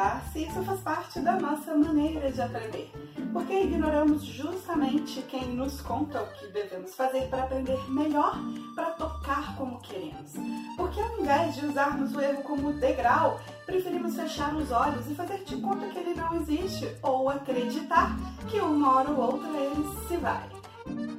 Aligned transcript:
errar 0.00 0.22
se 0.32 0.44
isso 0.44 0.62
faz 0.62 0.80
parte 0.80 1.20
da 1.20 1.38
nossa 1.38 1.74
maneira 1.74 2.32
de 2.32 2.40
aprender. 2.40 2.90
Porque 3.32 3.52
ignoramos 3.52 4.24
justamente 4.24 5.22
quem 5.22 5.54
nos 5.54 5.80
conta 5.82 6.22
o 6.22 6.26
que 6.32 6.48
devemos 6.48 6.94
fazer 6.94 7.28
para 7.28 7.44
aprender 7.44 7.78
melhor, 7.90 8.38
para 8.74 8.90
tocar 8.92 9.56
como 9.56 9.80
queremos. 9.80 10.32
Porque 10.76 11.00
ao 11.00 11.20
invés 11.20 11.54
de 11.54 11.66
usarmos 11.66 12.14
o 12.14 12.20
erro 12.20 12.42
como 12.42 12.72
degrau, 12.72 13.38
preferimos 13.66 14.16
fechar 14.16 14.54
os 14.54 14.70
olhos 14.70 15.08
e 15.08 15.14
fazer 15.14 15.44
de 15.44 15.56
conta 15.60 15.86
que 15.88 15.98
ele 15.98 16.14
não 16.14 16.34
existe, 16.36 16.88
ou 17.02 17.28
acreditar 17.28 18.16
que 18.48 18.58
uma 18.58 18.96
hora 18.96 19.10
ou 19.10 19.32
outra 19.32 19.50
ele 19.50 19.84
se 20.08 20.16
vai. 20.16 20.48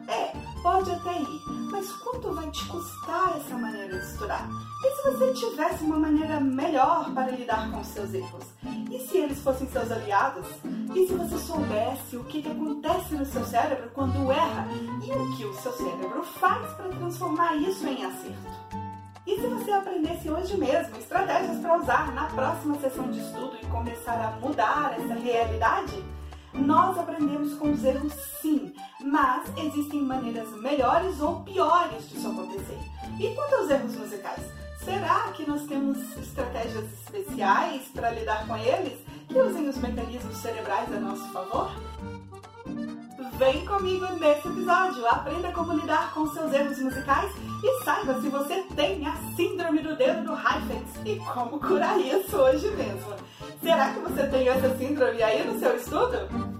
É, 0.07 0.50
pode 0.61 0.91
até 0.91 1.19
ir, 1.19 1.41
mas 1.71 1.91
quanto 1.93 2.33
vai 2.33 2.49
te 2.51 2.65
custar 2.67 3.37
essa 3.37 3.55
maneira 3.57 3.99
de 3.99 4.05
estudar? 4.05 4.47
E 4.83 4.95
se 4.95 5.11
você 5.11 5.33
tivesse 5.33 5.83
uma 5.83 5.97
maneira 5.97 6.39
melhor 6.39 7.11
para 7.13 7.31
lidar 7.31 7.71
com 7.71 7.81
os 7.81 7.87
seus 7.87 8.13
erros? 8.13 8.45
E 8.91 8.99
se 8.99 9.17
eles 9.17 9.41
fossem 9.41 9.67
seus 9.69 9.91
aliados? 9.91 10.47
E 10.95 11.07
se 11.07 11.13
você 11.13 11.37
soubesse 11.37 12.17
o 12.17 12.23
que, 12.25 12.41
que 12.41 12.49
acontece 12.49 13.15
no 13.15 13.25
seu 13.25 13.43
cérebro 13.45 13.89
quando 13.93 14.31
erra 14.31 14.67
e 15.03 15.11
o 15.11 15.37
que 15.37 15.45
o 15.45 15.53
seu 15.55 15.71
cérebro 15.73 16.23
faz 16.23 16.71
para 16.73 16.89
transformar 16.89 17.55
isso 17.55 17.87
em 17.87 18.05
acerto? 18.05 18.81
E 19.25 19.35
se 19.39 19.47
você 19.47 19.71
aprendesse 19.71 20.29
hoje 20.29 20.57
mesmo 20.57 20.97
estratégias 20.97 21.59
para 21.59 21.77
usar 21.77 22.11
na 22.13 22.25
próxima 22.25 22.79
sessão 22.79 23.09
de 23.11 23.19
estudo 23.19 23.55
e 23.61 23.65
começar 23.67 24.19
a 24.19 24.39
mudar 24.39 24.95
essa 24.99 25.13
realidade? 25.13 26.03
Nós 26.53 26.97
aprendemos 26.97 27.53
com 27.53 27.71
os 27.71 27.83
erros 27.83 28.13
sim, 28.41 28.60
mas 29.11 29.43
existem 29.57 30.01
maneiras 30.01 30.49
melhores 30.61 31.19
ou 31.19 31.41
piores 31.41 32.09
disso 32.09 32.29
acontecer. 32.29 32.79
E 33.19 33.35
quanto 33.35 33.55
aos 33.55 33.69
erros 33.69 33.95
musicais? 33.97 34.41
Será 34.85 35.33
que 35.33 35.45
nós 35.45 35.63
temos 35.67 35.97
estratégias 36.17 36.85
especiais 36.93 37.89
para 37.93 38.11
lidar 38.11 38.47
com 38.47 38.55
eles 38.55 38.97
que 39.27 39.37
usem 39.37 39.67
os 39.67 39.77
mecanismos 39.77 40.37
cerebrais 40.37 40.91
a 40.93 40.99
nosso 41.01 41.29
favor? 41.33 41.71
Vem 43.37 43.65
comigo 43.65 44.05
nesse 44.17 44.47
episódio, 44.47 45.05
aprenda 45.05 45.51
como 45.51 45.73
lidar 45.73 46.13
com 46.13 46.27
seus 46.27 46.53
erros 46.53 46.79
musicais 46.79 47.31
e 47.63 47.83
saiba 47.83 48.19
se 48.21 48.29
você 48.29 48.63
tem 48.75 49.05
a 49.05 49.15
síndrome 49.35 49.79
do 49.79 49.95
dedo 49.97 50.23
do 50.23 50.33
Heifetz 50.33 51.05
e 51.05 51.17
como 51.33 51.59
curar 51.59 51.99
isso 51.99 52.37
hoje 52.37 52.71
mesmo. 52.71 53.13
Será 53.61 53.93
que 53.93 53.99
você 53.99 54.25
tem 54.27 54.47
essa 54.47 54.77
síndrome 54.77 55.21
aí 55.21 55.45
no 55.45 55.59
seu 55.59 55.75
estudo? 55.75 56.50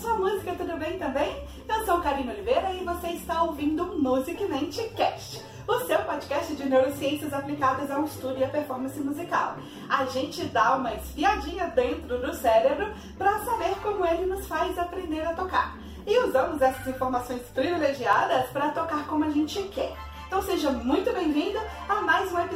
Sua 0.00 0.14
música, 0.14 0.54
tudo 0.54 0.76
bem 0.76 0.96
também? 0.96 1.42
Eu 1.68 1.84
sou 1.84 2.00
Karina 2.00 2.32
Oliveira 2.32 2.72
e 2.72 2.84
você 2.84 3.08
está 3.08 3.42
ouvindo 3.42 3.84
Musicmente 4.00 4.80
Cast, 4.90 5.44
o 5.66 5.80
seu 5.80 5.98
podcast 6.02 6.54
de 6.54 6.68
neurociências 6.68 7.32
aplicadas 7.32 7.90
ao 7.90 8.04
estudo 8.04 8.38
e 8.38 8.44
à 8.44 8.48
performance 8.48 8.98
musical. 9.00 9.56
A 9.88 10.04
gente 10.04 10.44
dá 10.44 10.76
uma 10.76 10.94
espiadinha 10.94 11.66
dentro 11.74 12.16
do 12.20 12.32
cérebro 12.32 12.92
para 13.16 13.40
saber 13.40 13.74
como 13.82 14.06
ele 14.06 14.26
nos 14.26 14.46
faz 14.46 14.78
aprender 14.78 15.26
a 15.26 15.34
tocar. 15.34 15.76
E 16.06 16.16
usamos 16.20 16.62
essas 16.62 16.86
informações 16.86 17.42
privilegiadas 17.52 18.48
para 18.50 18.70
tocar 18.70 19.04
como 19.08 19.24
a 19.24 19.30
gente 19.30 19.60
quer. 19.64 19.96
Então 20.28 20.40
seja 20.42 20.70
muito 20.70 21.12
bem-vindo 21.12 21.58
a 21.58 21.62
mais 21.62 21.64
um 21.64 21.67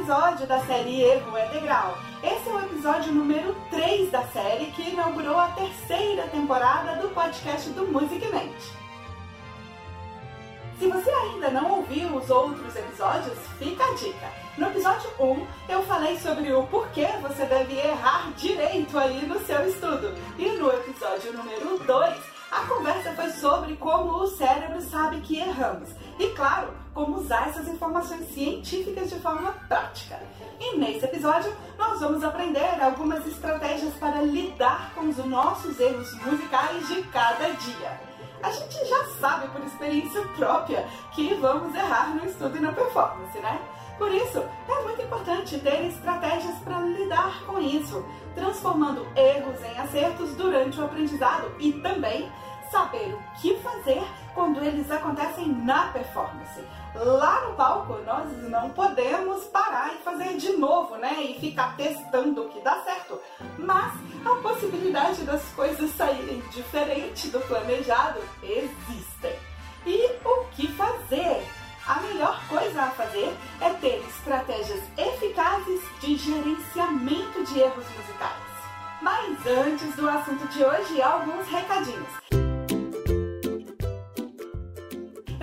episódio 0.03 0.45
da 0.47 0.59
série 0.65 1.01
Erro 1.01 1.37
é 1.37 1.47
Degrau. 1.47 1.97
Esse 2.21 2.49
é 2.49 2.53
o 2.53 2.59
episódio 2.59 3.13
número 3.13 3.55
3 3.69 4.11
da 4.11 4.21
série 4.27 4.65
que 4.71 4.89
inaugurou 4.89 5.39
a 5.39 5.47
terceira 5.51 6.23
temporada 6.23 7.01
do 7.01 7.07
podcast 7.13 7.69
do 7.69 7.87
Musicmente. 7.87 8.73
Se 10.77 10.89
você 10.89 11.09
ainda 11.09 11.51
não 11.51 11.77
ouviu 11.77 12.17
os 12.17 12.29
outros 12.29 12.75
episódios, 12.75 13.37
fica 13.57 13.81
a 13.81 13.93
dica. 13.93 14.27
No 14.57 14.67
episódio 14.67 15.09
1, 15.17 15.47
eu 15.69 15.81
falei 15.83 16.19
sobre 16.19 16.51
o 16.51 16.67
porquê 16.67 17.07
você 17.21 17.45
deve 17.45 17.73
errar 17.77 18.29
direito 18.35 18.99
aí 18.99 19.25
no 19.25 19.39
seu 19.45 19.65
estudo. 19.65 20.13
E 20.37 20.49
no 20.49 20.69
episódio 20.69 21.31
número 21.31 21.79
2, 21.79 22.15
a 22.51 22.59
conversa 22.67 23.13
foi 23.13 23.29
sobre 23.29 23.77
como 23.77 24.21
o 24.21 24.27
cérebro 24.27 24.81
sabe 24.81 25.21
que 25.21 25.39
erramos 25.39 25.91
e, 26.19 26.27
claro, 26.31 26.82
como 26.93 27.17
usar 27.17 27.49
essas 27.49 27.67
informações 27.67 28.27
científicas 28.33 29.09
de 29.09 29.19
forma 29.19 29.51
prática. 29.67 30.19
E 30.59 30.77
nesse 30.77 31.05
episódio, 31.05 31.53
nós 31.77 31.99
vamos 31.99 32.23
aprender 32.23 32.81
algumas 32.81 33.25
estratégias 33.25 33.93
para 33.95 34.21
lidar 34.21 34.93
com 34.93 35.09
os 35.09 35.17
nossos 35.17 35.79
erros 35.79 36.13
musicais 36.23 36.87
de 36.87 37.01
cada 37.03 37.49
dia. 37.49 37.99
A 38.43 38.51
gente 38.51 38.85
já 38.85 39.05
sabe 39.21 39.47
por 39.47 39.63
experiência 39.63 40.21
própria 40.35 40.85
que 41.13 41.33
vamos 41.35 41.73
errar 41.73 42.13
no 42.13 42.25
estudo 42.25 42.57
e 42.57 42.59
na 42.59 42.73
performance, 42.73 43.39
né? 43.39 43.59
Por 43.97 44.11
isso, 44.11 44.43
é 44.67 44.83
muito 44.83 45.01
importante 45.01 45.59
ter 45.59 45.85
estratégias 45.85 46.57
para 46.57 46.79
lidar 46.81 47.45
com 47.45 47.59
isso, 47.59 48.03
transformando 48.35 49.07
erros 49.15 49.61
em 49.63 49.79
acertos 49.79 50.35
durante 50.35 50.79
o 50.79 50.85
aprendizado 50.85 51.55
e 51.59 51.71
também 51.73 52.29
saber 52.69 53.13
o 53.13 53.39
que 53.39 53.55
fazer 53.59 54.03
quando 54.33 54.63
eles 54.63 54.89
acontecem 54.89 55.47
na 55.47 55.87
performance. 55.87 56.63
Lá 56.95 57.41
no 57.47 57.55
palco, 57.55 57.97
nós 58.05 58.29
não 58.49 58.69
podemos 58.69 59.45
parar 59.45 59.93
e 59.93 60.03
fazer 60.03 60.37
de 60.37 60.53
novo, 60.53 60.95
né? 60.97 61.21
E 61.21 61.39
ficar 61.39 61.75
testando 61.75 62.43
o 62.43 62.49
que 62.49 62.61
dá 62.61 62.81
certo. 62.83 63.19
Mas 63.57 63.93
a 64.25 64.35
possibilidade 64.41 65.23
das 65.23 65.43
coisas 65.53 65.89
saírem 65.91 66.39
diferente 66.51 67.29
do 67.29 67.39
planejado 67.41 68.19
existem. 68.43 69.33
E 69.85 70.11
o 70.23 70.45
que 70.51 70.67
fazer? 70.73 71.43
A 71.85 71.99
melhor 71.99 72.39
coisa 72.47 72.83
a 72.83 72.91
fazer 72.91 73.35
é 73.59 73.69
ter 73.71 74.01
estratégias 74.07 74.81
eficazes 74.97 75.81
de 75.99 76.15
gerenciamento 76.15 77.43
de 77.43 77.59
erros 77.59 77.85
musicais. 77.97 78.53
Mas 79.01 79.45
antes 79.45 79.93
do 79.97 80.07
assunto 80.07 80.47
de 80.47 80.63
hoje, 80.63 81.01
alguns 81.01 81.45
recadinhos. 81.47 82.52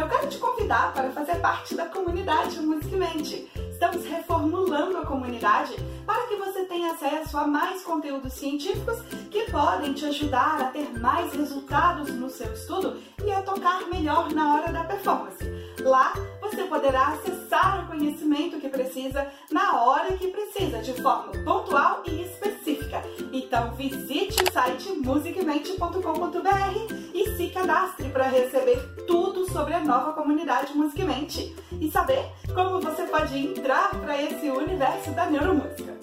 Eu 0.00 0.08
quero 0.08 0.26
te 0.28 0.38
convidar 0.38 0.94
para 0.94 1.10
fazer 1.10 1.36
parte 1.40 1.74
da 1.74 1.84
comunidade 1.84 2.58
Musicmente. 2.58 3.46
Estamos 3.80 4.04
reformulando 4.04 4.98
a 4.98 5.06
comunidade 5.06 5.74
para 6.04 6.26
que 6.26 6.36
você 6.36 6.66
tenha 6.66 6.92
acesso 6.92 7.38
a 7.38 7.46
mais 7.46 7.82
conteúdos 7.82 8.34
científicos 8.34 9.00
que 9.30 9.50
podem 9.50 9.94
te 9.94 10.04
ajudar 10.04 10.60
a 10.60 10.64
ter 10.66 11.00
mais 11.00 11.32
resultados 11.32 12.10
no 12.10 12.28
seu 12.28 12.52
estudo 12.52 13.00
e 13.24 13.32
a 13.32 13.40
tocar 13.40 13.88
melhor 13.88 14.30
na 14.34 14.54
hora 14.54 14.70
da 14.70 14.84
performance. 14.84 15.42
Lá 15.82 16.12
você 16.42 16.64
poderá 16.64 17.08
acessar 17.08 17.84
o 17.84 17.86
conhecimento 17.86 18.60
que 18.60 18.68
precisa 18.68 19.26
na 19.50 19.82
hora 19.82 20.12
que 20.12 20.28
precisa, 20.28 20.82
de 20.82 20.92
forma 21.00 21.32
pontual 21.42 22.02
e 22.04 22.24
específica. 22.24 23.02
Então 23.32 23.72
visite 23.76 24.42
o 24.42 24.52
site 24.52 24.92
musicmente.com.br 24.92 26.94
e 27.14 27.34
se 27.34 27.48
cadastre 27.48 28.10
para 28.10 28.28
receber 28.28 28.76
tudo 29.06 29.50
sobre 29.50 29.72
a 29.72 29.80
nova 29.80 30.12
comunidade 30.12 30.76
Musicmente 30.76 31.56
e 31.80 31.90
saber 31.90 32.24
como 32.54 32.80
você 32.80 33.04
pode 33.04 33.38
entrar 33.38 33.69
para 33.70 34.20
esse 34.20 34.50
universo 34.50 35.12
da 35.12 35.26
neuromúsica. 35.26 35.96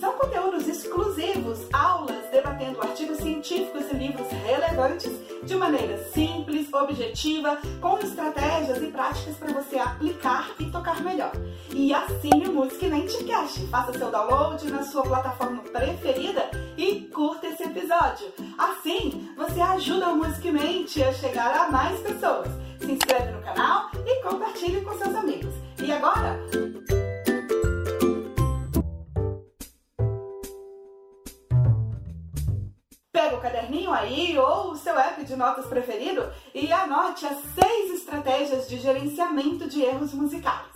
São 0.00 0.12
conteúdos 0.14 0.66
exclusivos, 0.66 1.60
aulas 1.70 2.30
debatendo 2.30 2.80
artigos 2.80 3.18
científicos 3.18 3.90
e 3.90 3.96
livros 3.96 4.26
relevantes 4.30 5.12
de 5.42 5.54
maneira 5.54 5.98
simples, 6.12 6.72
objetiva, 6.72 7.58
com 7.80 7.98
estratégias 7.98 8.82
e 8.82 8.86
práticas 8.86 9.36
para 9.36 9.52
você 9.52 9.78
aplicar 9.78 10.50
e 10.58 10.70
tocar 10.70 11.02
melhor. 11.02 11.32
E 11.70 11.92
assine 11.92 12.48
o 12.48 12.52
Music 12.52 12.88
Cash, 13.24 13.58
faça 13.70 13.98
seu 13.98 14.10
download 14.10 14.70
na 14.70 14.82
sua 14.82 15.02
plataforma 15.02 15.62
preferida 15.62 16.50
e 16.76 17.02
curta 17.12 17.48
esse 17.48 17.64
episódio. 17.64 18.32
Assim, 18.56 19.30
você 19.36 19.60
ajuda 19.60 20.08
o 20.08 20.16
Music 20.16 20.48
a 21.02 21.12
chegar 21.12 21.54
a 21.54 21.70
mais 21.70 22.00
pessoas. 22.00 22.48
Se 22.80 22.92
inscreve 22.92 23.30
no 23.32 23.42
canal 23.42 23.90
e 24.06 24.22
compartilhe 24.22 24.80
com 24.80 24.92
seus 24.98 25.14
amigos. 25.14 25.54
E 25.82 25.92
agora, 25.92 26.38
caderninho 33.44 33.92
aí 33.92 34.38
ou 34.38 34.70
o 34.70 34.76
seu 34.76 34.98
app 34.98 35.22
de 35.22 35.36
notas 35.36 35.66
preferido 35.66 36.32
e 36.54 36.72
anote 36.72 37.26
as 37.26 37.36
seis 37.36 37.92
estratégias 37.92 38.66
de 38.66 38.78
gerenciamento 38.78 39.68
de 39.68 39.82
erros 39.82 40.14
musicais. 40.14 40.72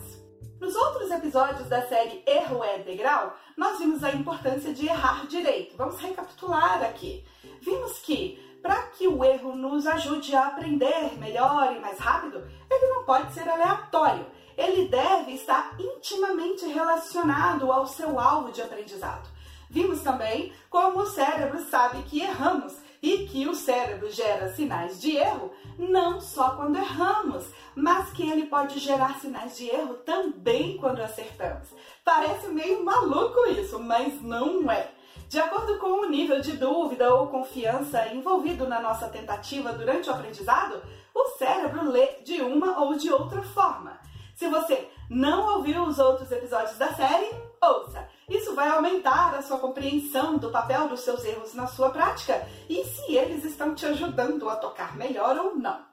Nos 0.61 0.77
outros 0.77 1.11
episódios 1.11 1.67
da 1.67 1.87
série 1.87 2.23
Erro 2.27 2.63
é 2.63 2.81
Degrau, 2.81 3.35
nós 3.57 3.79
vimos 3.79 4.05
a 4.05 4.13
importância 4.13 4.75
de 4.75 4.87
errar 4.87 5.27
direito. 5.27 5.79
Vamos 5.79 5.99
recapitular 5.99 6.83
aqui. 6.83 7.25
Vimos 7.63 8.01
que, 8.01 8.39
para 8.61 8.83
que 8.89 9.09
o 9.09 9.25
erro 9.25 9.57
nos 9.57 9.87
ajude 9.87 10.37
a 10.37 10.49
aprender 10.49 11.19
melhor 11.19 11.75
e 11.75 11.81
mais 11.81 11.99
rápido, 11.99 12.47
ele 12.71 12.87
não 12.89 13.05
pode 13.05 13.33
ser 13.33 13.49
aleatório. 13.49 14.27
Ele 14.59 14.89
deve 14.89 15.33
estar 15.33 15.75
intimamente 15.79 16.67
relacionado 16.67 17.73
ao 17.73 17.87
seu 17.87 18.21
alvo 18.21 18.53
de 18.53 18.61
aprendizado. 18.61 19.38
Vimos 19.71 20.01
também 20.03 20.53
como 20.71 21.01
o 21.01 21.07
cérebro 21.07 21.61
sabe 21.65 22.03
que 22.05 22.21
erramos 22.21 22.77
e 23.03 23.27
que 23.27 23.47
o 23.47 23.55
cérebro 23.55 24.11
gera 24.11 24.53
sinais 24.53 25.01
de 25.01 25.17
erro 25.17 25.53
não 25.79 26.21
só 26.21 26.51
quando 26.51 26.77
erramos, 26.77 27.47
mas 27.75 28.11
que 28.11 28.29
ele 28.29 28.47
pode 28.47 28.79
gerar 28.79 29.21
sinais 29.21 29.57
de 29.57 29.69
erro 29.69 29.95
também 29.99 30.77
quando 30.79 31.01
acertamos. 31.01 31.69
Parece 32.05 32.49
meio 32.49 32.85
maluco 32.85 33.47
isso, 33.51 33.79
mas 33.79 34.21
não 34.23 34.71
é. 34.71 34.91
De 35.29 35.39
acordo 35.39 35.79
com 35.79 36.01
o 36.01 36.09
nível 36.09 36.41
de 36.41 36.53
dúvida 36.53 37.15
ou 37.15 37.29
confiança 37.29 38.09
envolvido 38.09 38.67
na 38.67 38.81
nossa 38.81 39.09
tentativa 39.09 39.73
durante 39.73 40.09
o 40.09 40.13
aprendizado, 40.13 40.83
o 41.15 41.29
cérebro 41.37 41.91
lê 41.91 42.07
de 42.25 42.41
uma 42.41 42.81
ou 42.81 42.95
de 42.95 43.13
outra 43.13 43.43
forma. 43.43 44.01
Se 44.35 44.49
você 44.49 44.89
não 45.11 45.57
ouviu 45.57 45.83
os 45.83 45.99
outros 45.99 46.31
episódios 46.33 46.79
da 46.79 46.95
série, 46.95 47.31
ouça. 47.63 48.09
Isso 48.29 48.55
vai 48.55 48.69
aumentar 48.69 49.35
a 49.35 49.43
sua 49.43 49.59
compreensão 49.59 50.37
do 50.37 50.51
papel 50.51 50.89
dos 50.89 51.01
seus 51.01 51.25
erros 51.25 51.55
na 51.55 51.67
sua 51.67 51.91
prática 51.91 52.47
e 52.69 52.85
se 52.85 53.17
eles 53.17 53.45
estão 53.45 53.75
te 53.75 53.87
ajudando 53.87 54.49
a 54.49 54.57
tocar 54.57 54.97
melhor 54.97 55.37
ou 55.37 55.57
não. 55.57 55.87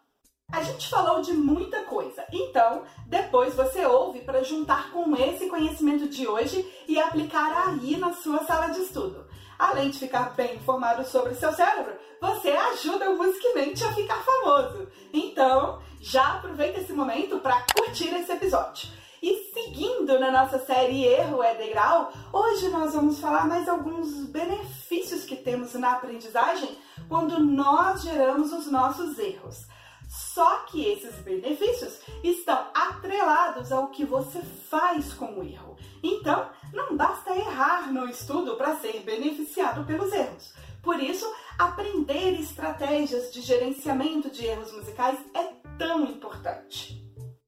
A 0.51 0.61
gente 0.61 0.87
falou 0.89 1.21
de 1.21 1.33
muita 1.33 1.83
coisa, 1.85 2.23
então 2.31 2.83
depois 3.07 3.55
você 3.55 3.83
ouve 3.85 4.21
para 4.21 4.43
juntar 4.43 4.91
com 4.91 5.15
esse 5.15 5.47
conhecimento 5.49 6.07
de 6.07 6.27
hoje 6.27 6.65
e 6.87 6.99
aplicar 6.99 7.67
aí 7.67 7.97
na 7.97 8.13
sua 8.13 8.43
sala 8.43 8.67
de 8.67 8.81
estudo. 8.81 9.25
Além 9.57 9.89
de 9.89 9.99
ficar 9.99 10.35
bem 10.35 10.55
informado 10.55 11.03
sobre 11.05 11.33
o 11.33 11.35
seu 11.35 11.51
cérebro, 11.51 11.95
você 12.21 12.49
ajuda 12.49 13.09
o 13.09 13.17
Musicmente 13.17 13.83
a 13.83 13.93
ficar 13.93 14.21
famoso. 14.23 14.87
Então, 15.13 15.81
já 16.01 16.35
aproveita 16.35 16.79
esse 16.79 16.93
momento 16.93 17.39
para 17.39 17.65
curtir 17.73 18.13
esse 18.13 18.31
episódio. 18.31 18.89
E 19.21 19.51
seguindo 19.53 20.19
na 20.19 20.31
nossa 20.31 20.59
série 20.59 21.05
Erro 21.05 21.41
é 21.41 21.55
Degrau, 21.55 22.11
hoje 22.33 22.67
nós 22.69 22.93
vamos 22.93 23.19
falar 23.19 23.47
mais 23.47 23.67
alguns 23.67 24.25
benefícios 24.25 25.23
que 25.23 25.35
temos 25.35 25.73
na 25.73 25.93
aprendizagem 25.93 26.77
quando 27.07 27.39
nós 27.39 28.01
geramos 28.01 28.51
os 28.51 28.67
nossos 28.67 29.17
erros. 29.17 29.67
Só 30.07 30.65
que 30.67 30.85
esses 30.85 31.15
benefícios 31.15 31.99
estão 32.23 32.67
atrelados 32.73 33.71
ao 33.71 33.87
que 33.87 34.05
você 34.05 34.41
faz 34.69 35.13
com 35.13 35.39
o 35.39 35.43
erro. 35.43 35.75
Então, 36.03 36.49
não 36.73 36.95
basta 36.95 37.35
errar 37.35 37.91
no 37.91 38.07
estudo 38.07 38.55
para 38.55 38.75
ser 38.75 38.99
beneficiado 39.01 39.85
pelos 39.85 40.13
erros. 40.13 40.53
Por 40.83 40.99
isso, 41.01 41.25
aprender 41.57 42.39
estratégias 42.39 43.33
de 43.33 43.41
gerenciamento 43.41 44.29
de 44.29 44.45
erros 44.45 44.71
musicais 44.71 45.17
é 45.33 45.43
tão 45.79 46.05
importante. 46.05 47.04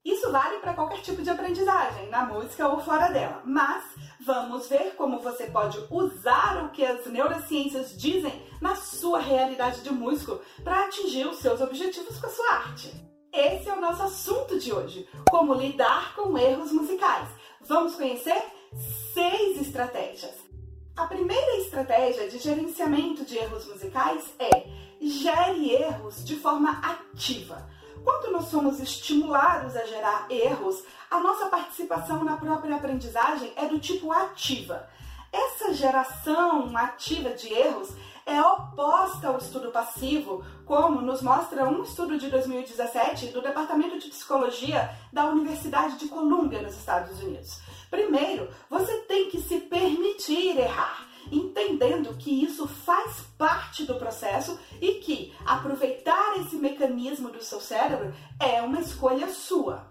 Isso 0.07 0.31
vale 0.31 0.59
para 0.59 0.73
qualquer 0.73 1.01
tipo 1.01 1.21
de 1.21 1.29
aprendizagem, 1.29 2.07
na 2.07 2.23
música 2.23 2.65
ou 2.69 2.79
fora 2.79 3.09
dela. 3.09 3.41
Mas 3.43 3.83
vamos 4.21 4.69
ver 4.69 4.95
como 4.95 5.19
você 5.19 5.47
pode 5.47 5.77
usar 5.91 6.63
o 6.63 6.69
que 6.69 6.85
as 6.85 7.05
neurociências 7.07 7.93
dizem 7.93 8.41
na 8.61 8.73
sua 8.73 9.19
realidade 9.19 9.81
de 9.81 9.91
músico 9.91 10.39
para 10.63 10.85
atingir 10.85 11.27
os 11.27 11.39
seus 11.39 11.59
objetivos 11.59 12.17
com 12.21 12.25
a 12.25 12.29
sua 12.29 12.53
arte. 12.53 12.89
Esse 13.33 13.67
é 13.67 13.73
o 13.73 13.81
nosso 13.81 14.01
assunto 14.01 14.57
de 14.57 14.71
hoje: 14.71 15.05
como 15.29 15.53
lidar 15.53 16.15
com 16.15 16.37
erros 16.37 16.71
musicais. 16.71 17.27
Vamos 17.67 17.95
conhecer 17.95 18.41
seis 19.13 19.59
estratégias. 19.59 20.35
A 20.95 21.05
primeira 21.05 21.57
estratégia 21.57 22.29
de 22.29 22.39
gerenciamento 22.39 23.25
de 23.25 23.37
erros 23.37 23.67
musicais 23.67 24.23
é 24.39 24.67
gere 25.01 25.73
erros 25.73 26.23
de 26.23 26.37
forma 26.37 26.79
ativa. 26.81 27.75
Quando 28.07 28.31
nós 28.31 28.45
somos 28.45 28.79
estimulados 28.79 29.75
a 29.75 29.85
gerar 29.85 30.27
erros, 30.29 30.81
a 31.11 31.19
nossa 31.19 31.47
participação 31.47 32.23
na 32.23 32.37
própria 32.37 32.77
aprendizagem 32.77 33.51
é 33.57 33.65
do 33.65 33.79
tipo 33.79 34.13
ativa. 34.13 34.87
Essa 35.29 35.73
geração 35.73 36.71
ativa 36.77 37.31
de 37.31 37.51
erros 37.51 37.89
é 38.25 38.41
oposta 38.41 39.27
ao 39.27 39.37
estudo 39.37 39.71
passivo, 39.71 40.41
como 40.65 41.01
nos 41.01 41.21
mostra 41.21 41.67
um 41.67 41.83
estudo 41.83 42.17
de 42.17 42.29
2017 42.29 43.27
do 43.27 43.41
Departamento 43.41 43.99
de 43.99 44.07
Psicologia 44.07 44.89
da 45.11 45.25
Universidade 45.25 45.97
de 45.97 46.07
Columbia, 46.07 46.61
nos 46.61 46.77
Estados 46.77 47.21
Unidos. 47.21 47.59
Primeiro, 47.89 48.49
você 48.69 48.99
tem 48.99 49.29
que 49.29 49.41
se 49.41 49.59
permitir 49.59 50.57
errar 50.57 51.06
entendendo 51.31 52.15
que 52.17 52.43
isso 52.43 52.67
faz 52.67 53.21
parte 53.37 53.83
do 53.83 53.95
processo 53.95 54.59
e 54.81 54.95
que 54.95 55.33
aproveitar 55.45 56.37
esse 56.39 56.55
mecanismo 56.55 57.29
do 57.29 57.43
seu 57.43 57.59
cérebro 57.59 58.13
é 58.39 58.61
uma 58.61 58.79
escolha 58.79 59.29
sua. 59.29 59.87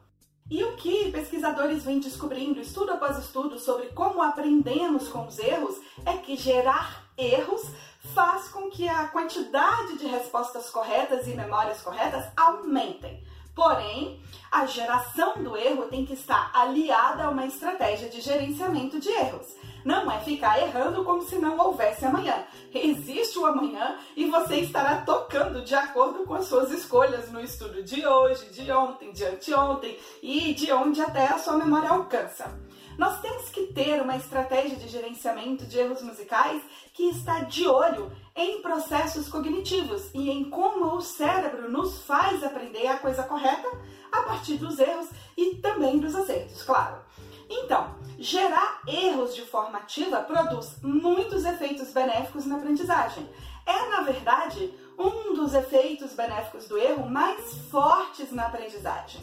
E 0.49 0.63
o 0.63 0.77
que 0.77 1.11
pesquisadores 1.11 1.85
vêm 1.85 1.99
descobrindo, 1.99 2.61
estudo 2.61 2.93
após 2.93 3.19
estudo, 3.19 3.59
sobre 3.59 3.87
como 3.89 4.23
aprendemos 4.23 5.09
com 5.09 5.27
os 5.27 5.39
erros, 5.41 5.77
é 6.05 6.13
que 6.19 6.37
gerar 6.37 7.05
erros 7.19 7.69
faz 8.15 8.49
com 8.49 8.71
que 8.71 8.89
a 8.89 9.09
quantidade 9.09 9.99
de 9.99 10.07
respostas 10.07 10.71
corretas 10.71 11.27
e 11.27 11.35
memórias 11.35 11.83
corretas 11.83 12.27
aumentem. 12.37 13.25
Porém, 13.57 14.21
a 14.53 14.67
geração 14.67 15.43
do 15.43 15.57
erro 15.57 15.89
tem 15.89 16.05
que 16.05 16.13
estar 16.13 16.51
aliada 16.55 17.25
a 17.25 17.31
uma 17.31 17.47
estratégia 17.47 18.09
de 18.09 18.21
gerenciamento 18.21 19.01
de 19.01 19.09
erros. 19.09 19.57
Não 19.87 20.11
é 20.11 20.19
ficar 20.19 20.61
errando 20.61 21.05
como 21.05 21.23
se 21.23 21.39
não 21.39 21.57
houvesse 21.57 22.05
amanhã. 22.05 22.45
Existe 22.75 23.39
o 23.39 23.47
amanhã 23.47 23.97
e 24.17 24.29
você 24.29 24.57
estará 24.57 25.03
tocando 25.03 25.63
de 25.63 25.77
acordo 25.77 26.25
com 26.25 26.35
as 26.35 26.47
suas 26.47 26.73
escolhas 26.73 27.31
no 27.31 27.41
estudo 27.41 27.85
de 27.85 28.05
hoje, 28.05 28.51
de 28.51 28.69
ontem, 28.73 29.13
de 29.13 29.25
anteontem 29.25 29.97
e 30.21 30.53
de 30.55 30.73
onde 30.73 31.01
até 31.01 31.29
a 31.29 31.39
sua 31.39 31.57
memória 31.57 31.89
alcança. 31.89 32.53
Nós 32.99 33.21
temos 33.21 33.49
que 33.51 33.69
ter 33.69 34.03
uma 34.03 34.17
estratégia 34.17 34.77
de 34.77 34.89
gerenciamento 34.89 35.65
de 35.65 35.79
erros 35.79 36.03
musicais 36.03 36.61
que 36.93 37.05
está 37.11 37.45
de 37.45 37.69
olho 37.69 38.11
em 38.35 38.61
processos 38.63 39.29
cognitivos 39.29 40.11
e 40.13 40.29
em 40.29 40.51
como 40.51 40.97
o 40.97 41.01
cérebro 41.01 41.71
nos 41.71 42.03
faz 42.03 42.43
aprender 42.43 42.89
a 42.89 42.99
coisa 42.99 43.23
correta 43.23 43.71
a 44.11 44.23
partir 44.25 44.57
dos 44.57 44.81
erros 44.81 45.11
e 45.37 45.55
também 45.57 46.01
dos 46.01 46.17
acertos, 46.17 46.65
claro. 46.65 47.06
Então, 47.49 47.97
gerar 48.19 48.83
erros 48.87 49.35
de 49.35 49.43
forma 49.43 49.79
ativa 49.79 50.21
produz 50.23 50.77
muitos 50.83 51.45
efeitos 51.45 51.93
benéficos 51.93 52.47
na 52.47 52.57
aprendizagem. 52.57 53.29
É, 53.65 53.89
na 53.89 54.03
verdade, 54.03 54.73
um 54.99 55.35
dos 55.35 55.55
efeitos 55.55 56.13
benéficos 56.13 56.67
do 56.67 56.79
erro 56.79 57.09
mais 57.09 57.55
fortes 57.71 58.33
na 58.33 58.47
aprendizagem. 58.47 59.21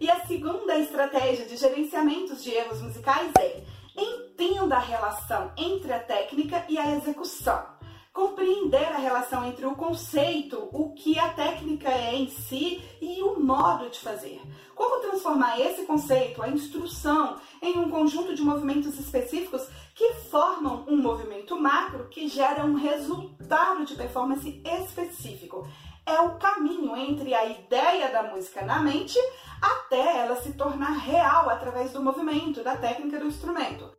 E 0.00 0.10
a 0.10 0.24
segunda 0.26 0.76
estratégia 0.78 1.44
de 1.44 1.56
gerenciamento 1.56 2.36
de 2.36 2.50
erros 2.50 2.80
musicais 2.80 3.32
é 3.38 3.64
entenda 3.96 4.76
a 4.76 4.80
relação 4.80 5.52
entre 5.56 5.92
a 5.92 5.98
técnica 5.98 6.64
e 6.68 6.78
a 6.78 6.96
execução. 6.96 7.77
Compreender 8.18 8.84
a 8.88 8.96
relação 8.96 9.46
entre 9.46 9.64
o 9.64 9.76
conceito, 9.76 10.68
o 10.72 10.92
que 10.92 11.16
a 11.20 11.28
técnica 11.28 11.88
é 11.88 12.16
em 12.16 12.28
si 12.28 12.82
e 13.00 13.22
o 13.22 13.38
modo 13.38 13.88
de 13.88 14.00
fazer. 14.00 14.42
Como 14.74 15.00
transformar 15.00 15.60
esse 15.60 15.86
conceito, 15.86 16.42
a 16.42 16.48
instrução, 16.48 17.36
em 17.62 17.78
um 17.78 17.88
conjunto 17.88 18.34
de 18.34 18.42
movimentos 18.42 18.98
específicos 18.98 19.68
que 19.94 20.14
formam 20.32 20.84
um 20.88 20.96
movimento 20.96 21.56
macro 21.60 22.08
que 22.08 22.26
gera 22.26 22.64
um 22.64 22.74
resultado 22.74 23.84
de 23.84 23.94
performance 23.94 24.60
específico 24.64 25.64
é 26.04 26.20
o 26.20 26.38
caminho 26.38 26.96
entre 26.96 27.32
a 27.32 27.44
ideia 27.44 28.10
da 28.10 28.24
música 28.24 28.62
na 28.62 28.80
mente 28.80 29.16
até 29.62 30.24
ela 30.24 30.34
se 30.34 30.54
tornar 30.54 30.98
real 30.98 31.48
através 31.48 31.92
do 31.92 32.02
movimento, 32.02 32.64
da 32.64 32.76
técnica 32.76 33.20
do 33.20 33.26
instrumento. 33.26 33.97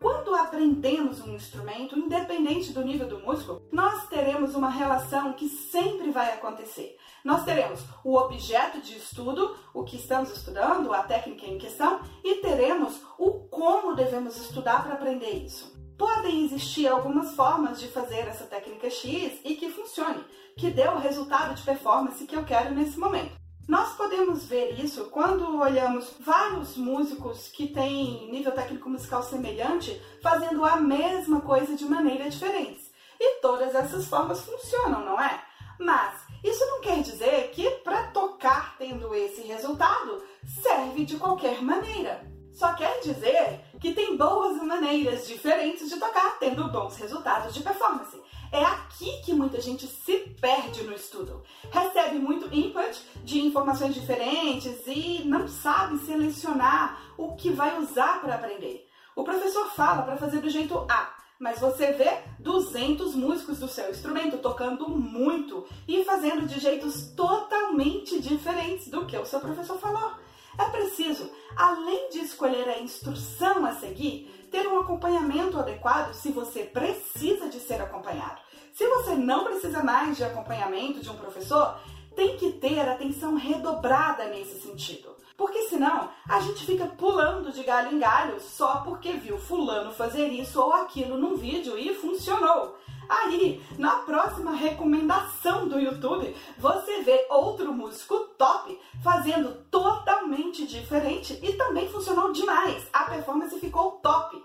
Quando 0.00 0.34
aprendemos 0.34 1.20
um 1.20 1.34
instrumento, 1.34 1.98
independente 1.98 2.72
do 2.72 2.84
nível 2.84 3.08
do 3.08 3.20
músico, 3.20 3.62
nós 3.72 4.06
teremos 4.08 4.54
uma 4.54 4.68
relação 4.68 5.32
que 5.32 5.48
sempre 5.48 6.10
vai 6.10 6.32
acontecer. 6.32 6.96
Nós 7.24 7.44
teremos 7.44 7.82
o 8.04 8.16
objeto 8.16 8.80
de 8.80 8.96
estudo, 8.96 9.56
o 9.72 9.84
que 9.84 9.96
estamos 9.96 10.30
estudando, 10.30 10.92
a 10.92 11.02
técnica 11.02 11.46
em 11.46 11.58
questão, 11.58 12.00
e 12.22 12.36
teremos 12.36 13.00
o 13.18 13.48
como 13.48 13.94
devemos 13.94 14.36
estudar 14.36 14.84
para 14.84 14.94
aprender 14.94 15.44
isso. 15.44 15.74
Podem 15.96 16.44
existir 16.44 16.86
algumas 16.86 17.34
formas 17.34 17.80
de 17.80 17.88
fazer 17.88 18.28
essa 18.28 18.44
técnica 18.44 18.90
X 18.90 19.40
e 19.44 19.56
que 19.56 19.70
funcione, 19.70 20.22
que 20.58 20.70
dê 20.70 20.86
o 20.88 20.98
resultado 20.98 21.54
de 21.54 21.62
performance 21.62 22.26
que 22.26 22.36
eu 22.36 22.44
quero 22.44 22.74
nesse 22.74 22.98
momento. 22.98 23.45
Nós 23.68 23.94
podemos 23.94 24.44
ver 24.44 24.78
isso 24.78 25.06
quando 25.06 25.58
olhamos 25.58 26.14
vários 26.20 26.76
músicos 26.76 27.48
que 27.48 27.66
têm 27.66 28.30
nível 28.30 28.52
técnico 28.52 28.88
musical 28.88 29.24
semelhante 29.24 30.00
fazendo 30.22 30.64
a 30.64 30.76
mesma 30.76 31.40
coisa 31.40 31.74
de 31.74 31.84
maneira 31.84 32.30
diferente. 32.30 32.92
E 33.18 33.40
todas 33.40 33.74
essas 33.74 34.06
formas 34.06 34.40
funcionam, 34.42 35.04
não 35.04 35.20
é? 35.20 35.42
Mas 35.80 36.22
isso 36.44 36.64
não 36.64 36.80
quer 36.80 37.02
dizer 37.02 37.50
que 37.50 37.68
para 37.82 38.04
tocar 38.08 38.76
tendo 38.78 39.12
esse 39.12 39.42
resultado 39.42 40.22
serve 40.62 41.04
de 41.04 41.16
qualquer 41.16 41.60
maneira. 41.60 42.24
Só 42.52 42.72
quer 42.72 43.00
dizer 43.00 43.60
que 43.80 43.92
tem 43.92 44.16
boas 44.16 44.62
maneiras 44.62 45.26
diferentes 45.26 45.90
de 45.90 45.98
tocar, 45.98 46.38
tendo 46.38 46.70
bons 46.70 46.96
resultados 46.96 47.52
de 47.52 47.62
performance. 47.62 48.16
É 48.52 48.64
aqui 48.64 49.20
que 49.22 49.32
muita 49.32 49.60
gente 49.60 49.86
se 49.86 50.18
perde 50.40 50.82
no 50.82 50.92
estudo. 50.92 51.42
Recebe 51.70 52.18
muito 52.18 52.52
input 52.54 53.00
de 53.24 53.40
informações 53.40 53.94
diferentes 53.94 54.86
e 54.86 55.22
não 55.24 55.48
sabe 55.48 55.98
selecionar 55.98 57.00
o 57.16 57.34
que 57.34 57.50
vai 57.50 57.78
usar 57.78 58.20
para 58.20 58.34
aprender. 58.36 58.88
O 59.14 59.24
professor 59.24 59.68
fala 59.70 60.02
para 60.02 60.16
fazer 60.16 60.40
do 60.40 60.50
jeito 60.50 60.86
A, 60.88 61.14
mas 61.38 61.58
você 61.58 61.92
vê 61.92 62.22
200 62.38 63.14
músicos 63.14 63.58
do 63.58 63.68
seu 63.68 63.90
instrumento 63.90 64.38
tocando 64.38 64.88
muito 64.88 65.66
e 65.86 66.04
fazendo 66.04 66.46
de 66.46 66.60
jeitos 66.60 67.08
totalmente 67.16 68.20
diferentes 68.20 68.88
do 68.88 69.06
que 69.06 69.16
o 69.16 69.26
seu 69.26 69.40
professor 69.40 69.78
falou. 69.78 70.12
É 70.58 70.64
preciso, 70.70 71.30
além 71.56 72.10
de 72.10 72.20
escolher 72.20 72.68
a 72.68 72.80
instrução 72.80 73.64
a 73.66 73.72
seguir, 73.72 74.48
ter 74.50 74.66
um 74.66 74.78
acompanhamento 74.80 75.58
adequado 75.58 76.14
se 76.14 76.30
você 76.30 76.64
precisa 76.64 77.48
de 77.48 77.60
ser 77.60 77.80
acompanhado. 77.80 78.40
Se 78.72 78.86
você 78.86 79.14
não 79.14 79.44
precisa 79.44 79.82
mais 79.82 80.16
de 80.16 80.24
acompanhamento 80.24 81.00
de 81.00 81.10
um 81.10 81.16
professor, 81.16 81.78
tem 82.14 82.36
que 82.36 82.52
ter 82.52 82.80
atenção 82.80 83.34
redobrada 83.34 84.26
nesse 84.26 84.60
sentido. 84.60 85.16
Porque 85.36 85.62
senão 85.64 86.08
a 86.26 86.40
gente 86.40 86.64
fica 86.64 86.86
pulando 86.86 87.52
de 87.52 87.62
galho 87.62 87.94
em 87.94 87.98
galho 87.98 88.40
só 88.40 88.78
porque 88.78 89.12
viu 89.12 89.38
fulano 89.38 89.92
fazer 89.92 90.28
isso 90.28 90.60
ou 90.60 90.72
aquilo 90.72 91.18
num 91.18 91.36
vídeo 91.36 91.78
e 91.78 91.94
funcionou. 91.94 92.78
Aí, 93.08 93.62
na 93.78 93.96
próxima 93.96 94.52
recomendação 94.52 95.68
do 95.68 95.78
YouTube, 95.78 96.34
você 96.58 97.02
vê 97.02 97.26
outro 97.30 97.72
músico 97.72 98.18
top 98.38 98.78
fazendo 99.02 99.64
totalmente 99.70 100.66
diferente 100.66 101.38
e 101.42 101.52
também 101.54 101.88
funcionou 101.88 102.32
demais. 102.32 102.88
A 102.92 103.04
performance 103.04 103.58
ficou 103.60 103.92
top. 104.02 104.42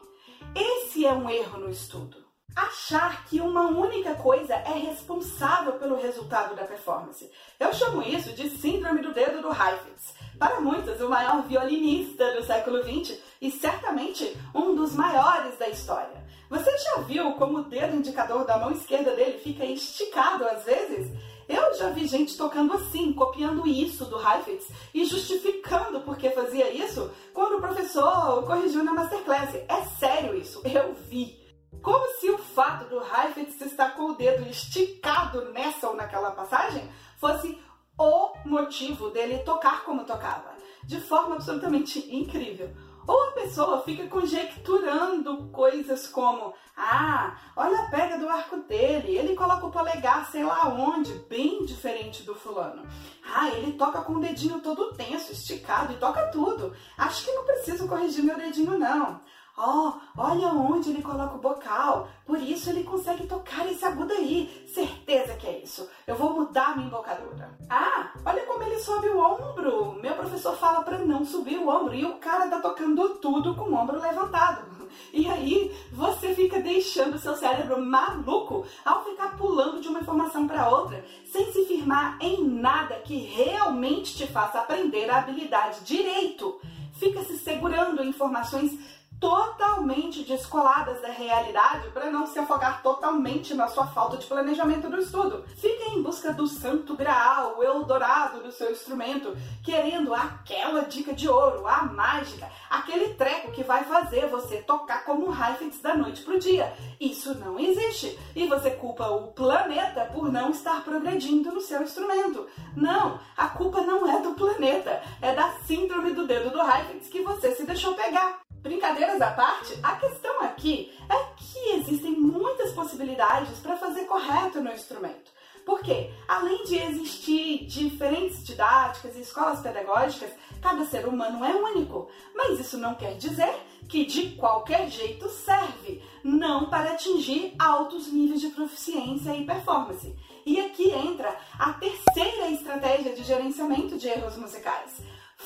Esse 0.56 1.06
é 1.06 1.14
um 1.14 1.30
erro 1.30 1.60
no 1.60 1.70
estudo. 1.70 2.18
Achar 2.56 3.26
que 3.26 3.40
uma 3.40 3.68
única 3.70 4.14
coisa 4.16 4.54
é 4.54 4.74
responsável 4.74 5.74
pelo 5.74 5.96
resultado 5.96 6.54
da 6.54 6.66
performance. 6.66 7.32
Eu 7.58 7.74
chamo 7.74 8.04
isso 8.04 8.34
de 8.34 8.50
síndrome 8.50 9.02
do 9.02 9.14
dedo 9.14 9.42
do 9.42 9.50
Heifetz. 9.50 10.14
Para 10.38 10.60
muitos, 10.60 11.00
o 11.00 11.08
maior 11.08 11.44
violinista 11.44 12.34
do 12.34 12.44
século 12.44 12.84
XX 12.84 13.18
e 13.40 13.50
certamente 13.50 14.38
um 14.54 14.76
dos 14.76 14.94
maiores 14.94 15.58
da 15.58 15.70
história. 15.70 16.21
Você 16.52 16.78
já 16.80 16.98
viu 17.04 17.32
como 17.36 17.60
o 17.60 17.64
dedo 17.64 17.96
indicador 17.96 18.44
da 18.44 18.58
mão 18.58 18.72
esquerda 18.72 19.16
dele 19.16 19.40
fica 19.40 19.64
esticado 19.64 20.44
às 20.44 20.66
vezes? 20.66 21.10
Eu 21.48 21.74
já 21.76 21.92
vi 21.92 22.06
gente 22.06 22.36
tocando 22.36 22.74
assim, 22.74 23.14
copiando 23.14 23.66
isso 23.66 24.04
do 24.04 24.18
Heifetz 24.20 24.68
e 24.94 25.06
justificando 25.06 26.02
por 26.02 26.18
que 26.18 26.30
fazia 26.32 26.70
isso 26.70 27.10
quando 27.34 27.56
o 27.56 27.62
professor 27.62 28.44
corrigiu 28.46 28.84
na 28.84 28.94
masterclass. 28.94 29.56
É 29.56 29.82
sério 29.98 30.36
isso, 30.36 30.62
eu 30.66 30.94
vi. 30.94 31.40
Como 31.82 32.06
se 32.20 32.30
o 32.30 32.38
fato 32.38 32.90
do 32.90 32.98
Heifetz 33.02 33.62
estar 33.62 33.96
com 33.96 34.10
o 34.10 34.16
dedo 34.16 34.46
esticado 34.50 35.54
nessa 35.54 35.88
ou 35.88 35.96
naquela 35.96 36.32
passagem 36.32 36.84
fosse 37.18 37.58
o 37.98 38.34
motivo 38.44 39.10
dele 39.12 39.38
tocar 39.46 39.86
como 39.86 40.04
tocava, 40.04 40.54
de 40.84 41.00
forma 41.00 41.36
absolutamente 41.36 42.14
incrível. 42.14 42.76
Ou 43.12 43.24
a 43.28 43.32
pessoa 43.32 43.82
fica 43.82 44.08
conjecturando 44.08 45.50
coisas 45.50 46.08
como: 46.08 46.54
ah, 46.78 47.36
olha 47.58 47.82
a 47.82 47.90
pega 47.90 48.18
do 48.18 48.30
arco 48.30 48.56
dele, 48.60 49.18
ele 49.18 49.36
coloca 49.36 49.66
o 49.66 49.72
polegar 49.72 50.32
sei 50.32 50.46
lá 50.46 50.70
onde, 50.70 51.12
bem 51.28 51.66
diferente 51.66 52.24
do 52.24 52.34
fulano. 52.34 52.88
Ah, 53.22 53.50
ele 53.50 53.74
toca 53.74 54.02
com 54.02 54.14
o 54.14 54.22
dedinho 54.22 54.62
todo 54.62 54.94
tenso, 54.94 55.34
esticado 55.34 55.92
e 55.92 55.98
toca 55.98 56.28
tudo. 56.28 56.74
Acho 56.98 57.26
que 57.26 57.34
não 57.34 57.44
preciso 57.44 57.86
corrigir 57.86 58.24
meu 58.24 58.38
dedinho, 58.38 58.80
não. 58.80 59.20
Ó, 59.64 59.90
oh, 59.90 59.94
olha 60.18 60.48
onde 60.48 60.90
ele 60.90 61.04
coloca 61.04 61.36
o 61.36 61.38
bocal. 61.38 62.08
Por 62.26 62.42
isso 62.42 62.72
ele 62.72 62.84
consegue 62.84 63.28
tocar 63.28 63.72
esse 63.72 63.86
agudo 63.86 64.12
aí. 64.12 64.66
Certeza 64.74 65.36
que 65.36 65.46
é 65.46 65.60
isso. 65.60 65.88
Eu 66.08 66.16
vou 66.16 66.34
mudar 66.34 66.76
minha 66.76 66.88
embocadura. 66.88 67.56
Ah, 67.70 68.12
olha 68.26 68.44
como 68.48 68.64
ele 68.64 68.80
sobe 68.80 69.10
o 69.10 69.20
ombro. 69.20 70.00
Meu 70.02 70.16
professor 70.16 70.58
fala 70.58 70.82
para 70.82 70.98
não 70.98 71.24
subir 71.24 71.60
o 71.60 71.70
ombro 71.70 71.94
e 71.94 72.04
o 72.04 72.16
cara 72.16 72.50
tá 72.50 72.60
tocando 72.60 73.10
tudo 73.20 73.54
com 73.54 73.70
o 73.70 73.76
ombro 73.76 74.02
levantado. 74.02 74.66
E 75.14 75.28
aí 75.28 75.74
você 75.92 76.34
fica 76.36 76.60
deixando 76.60 77.18
seu 77.18 77.36
cérebro 77.36 77.82
maluco 77.82 78.66
ao 78.84 79.06
ficar 79.06 79.38
pulando 79.38 79.80
de 79.80 79.88
uma 79.88 80.00
informação 80.00 80.46
para 80.46 80.70
outra, 80.70 81.04
sem 81.26 81.52
se 81.52 81.66
firmar 81.66 82.18
em 82.20 82.44
nada 82.44 82.96
que 82.96 83.18
realmente 83.18 84.18
te 84.18 84.28
faça 84.28 84.60
aprender 84.60 85.10
a 85.10 85.20
habilidade 85.20 85.82
direito. 85.86 86.60
Fica 86.94 87.24
se 87.24 87.38
segurando 87.40 88.04
em 88.04 88.10
informações 88.10 88.78
totalmente 89.22 90.24
descoladas 90.24 91.00
da 91.00 91.10
realidade 91.10 91.90
para 91.90 92.10
não 92.10 92.26
se 92.26 92.40
afogar 92.40 92.82
totalmente 92.82 93.54
na 93.54 93.68
sua 93.68 93.86
falta 93.86 94.18
de 94.18 94.26
planejamento 94.26 94.90
do 94.90 95.00
estudo. 95.00 95.46
Fique 95.58 95.92
em 95.92 96.02
busca 96.02 96.34
do 96.34 96.48
santo 96.48 96.96
graal, 96.96 97.56
o 97.56 97.64
Eldorado 97.64 98.42
do 98.42 98.52
seu 98.52 98.72
instrumento, 98.72 99.38
querendo 99.64 100.12
aquela 100.16 100.82
dica 100.86 101.14
de 101.14 101.30
ouro, 101.30 101.68
a 101.68 101.84
mágica, 101.84 102.50
aquele 102.68 103.14
treco 103.14 103.52
que 103.52 103.64
vai 103.64 103.84
fazer 103.84 104.28
você 104.28 104.58
tocar 104.58 105.06
como 105.06 105.30
um 105.30 105.32
Heifetz 105.32 105.80
da 105.82 105.96
noite 105.96 106.24
pro 106.24 106.40
dia. 106.40 106.74
Isso 107.00 107.38
não 107.38 107.60
existe 107.60 108.18
e 108.36 108.48
você 108.48 108.72
culpa 108.72 109.08
o 109.08 109.28
planeta 109.34 110.06
por 110.06 110.32
não 110.32 110.50
estar 110.50 110.84
progredindo 110.84 111.52
no 111.52 111.62
seu 111.62 111.84
instrumento. 111.84 112.48
Não, 112.76 113.20
a 113.38 113.48
culpa 113.50 113.82
não 113.82 114.10
é 114.10 114.20
do 114.20 114.34
planeta, 114.34 115.04
é 115.22 115.36
da 115.36 115.52
síndrome 115.68 116.12
do 116.12 116.26
dedo 116.26 116.50
do 116.50 116.60
Heifetz 116.60 117.08
que 117.08 117.22
você 117.22 117.54
se 117.54 117.68
deixou 117.68 117.94
pegar. 117.94 118.42
Brincadeiras 118.62 119.20
à 119.20 119.32
parte, 119.32 119.76
a 119.82 119.96
questão 119.96 120.42
aqui 120.42 120.94
é 121.10 121.18
que 121.36 121.60
existem 121.80 122.12
muitas 122.12 122.72
possibilidades 122.74 123.58
para 123.60 123.76
fazer 123.76 124.06
correto 124.06 124.62
no 124.62 124.72
instrumento. 124.72 125.32
Porque, 125.66 126.12
além 126.28 126.64
de 126.66 126.78
existir 126.78 127.66
diferentes 127.66 128.44
didáticas 128.44 129.16
e 129.16 129.22
escolas 129.22 129.62
pedagógicas, 129.62 130.32
cada 130.62 130.86
ser 130.86 131.08
humano 131.08 131.44
é 131.44 131.56
único. 131.56 132.08
Mas 132.36 132.60
isso 132.60 132.78
não 132.78 132.94
quer 132.94 133.16
dizer 133.16 133.52
que 133.90 134.06
de 134.06 134.36
qualquer 134.36 134.88
jeito 134.90 135.28
serve, 135.30 136.04
não 136.24 136.70
para 136.70 136.92
atingir 136.92 137.56
altos 137.58 138.12
níveis 138.14 138.42
de 138.42 138.50
proficiência 138.50 139.36
e 139.36 139.46
performance. 139.46 140.16
E 140.46 140.60
aqui 140.60 140.92
entra 140.92 141.36
a 141.58 141.74
terceira 141.74 142.50
estratégia 142.50 143.16
de 143.16 143.24
gerenciamento 143.24 143.98
de 143.98 144.08
erros 144.08 144.38
musicais 144.38 145.02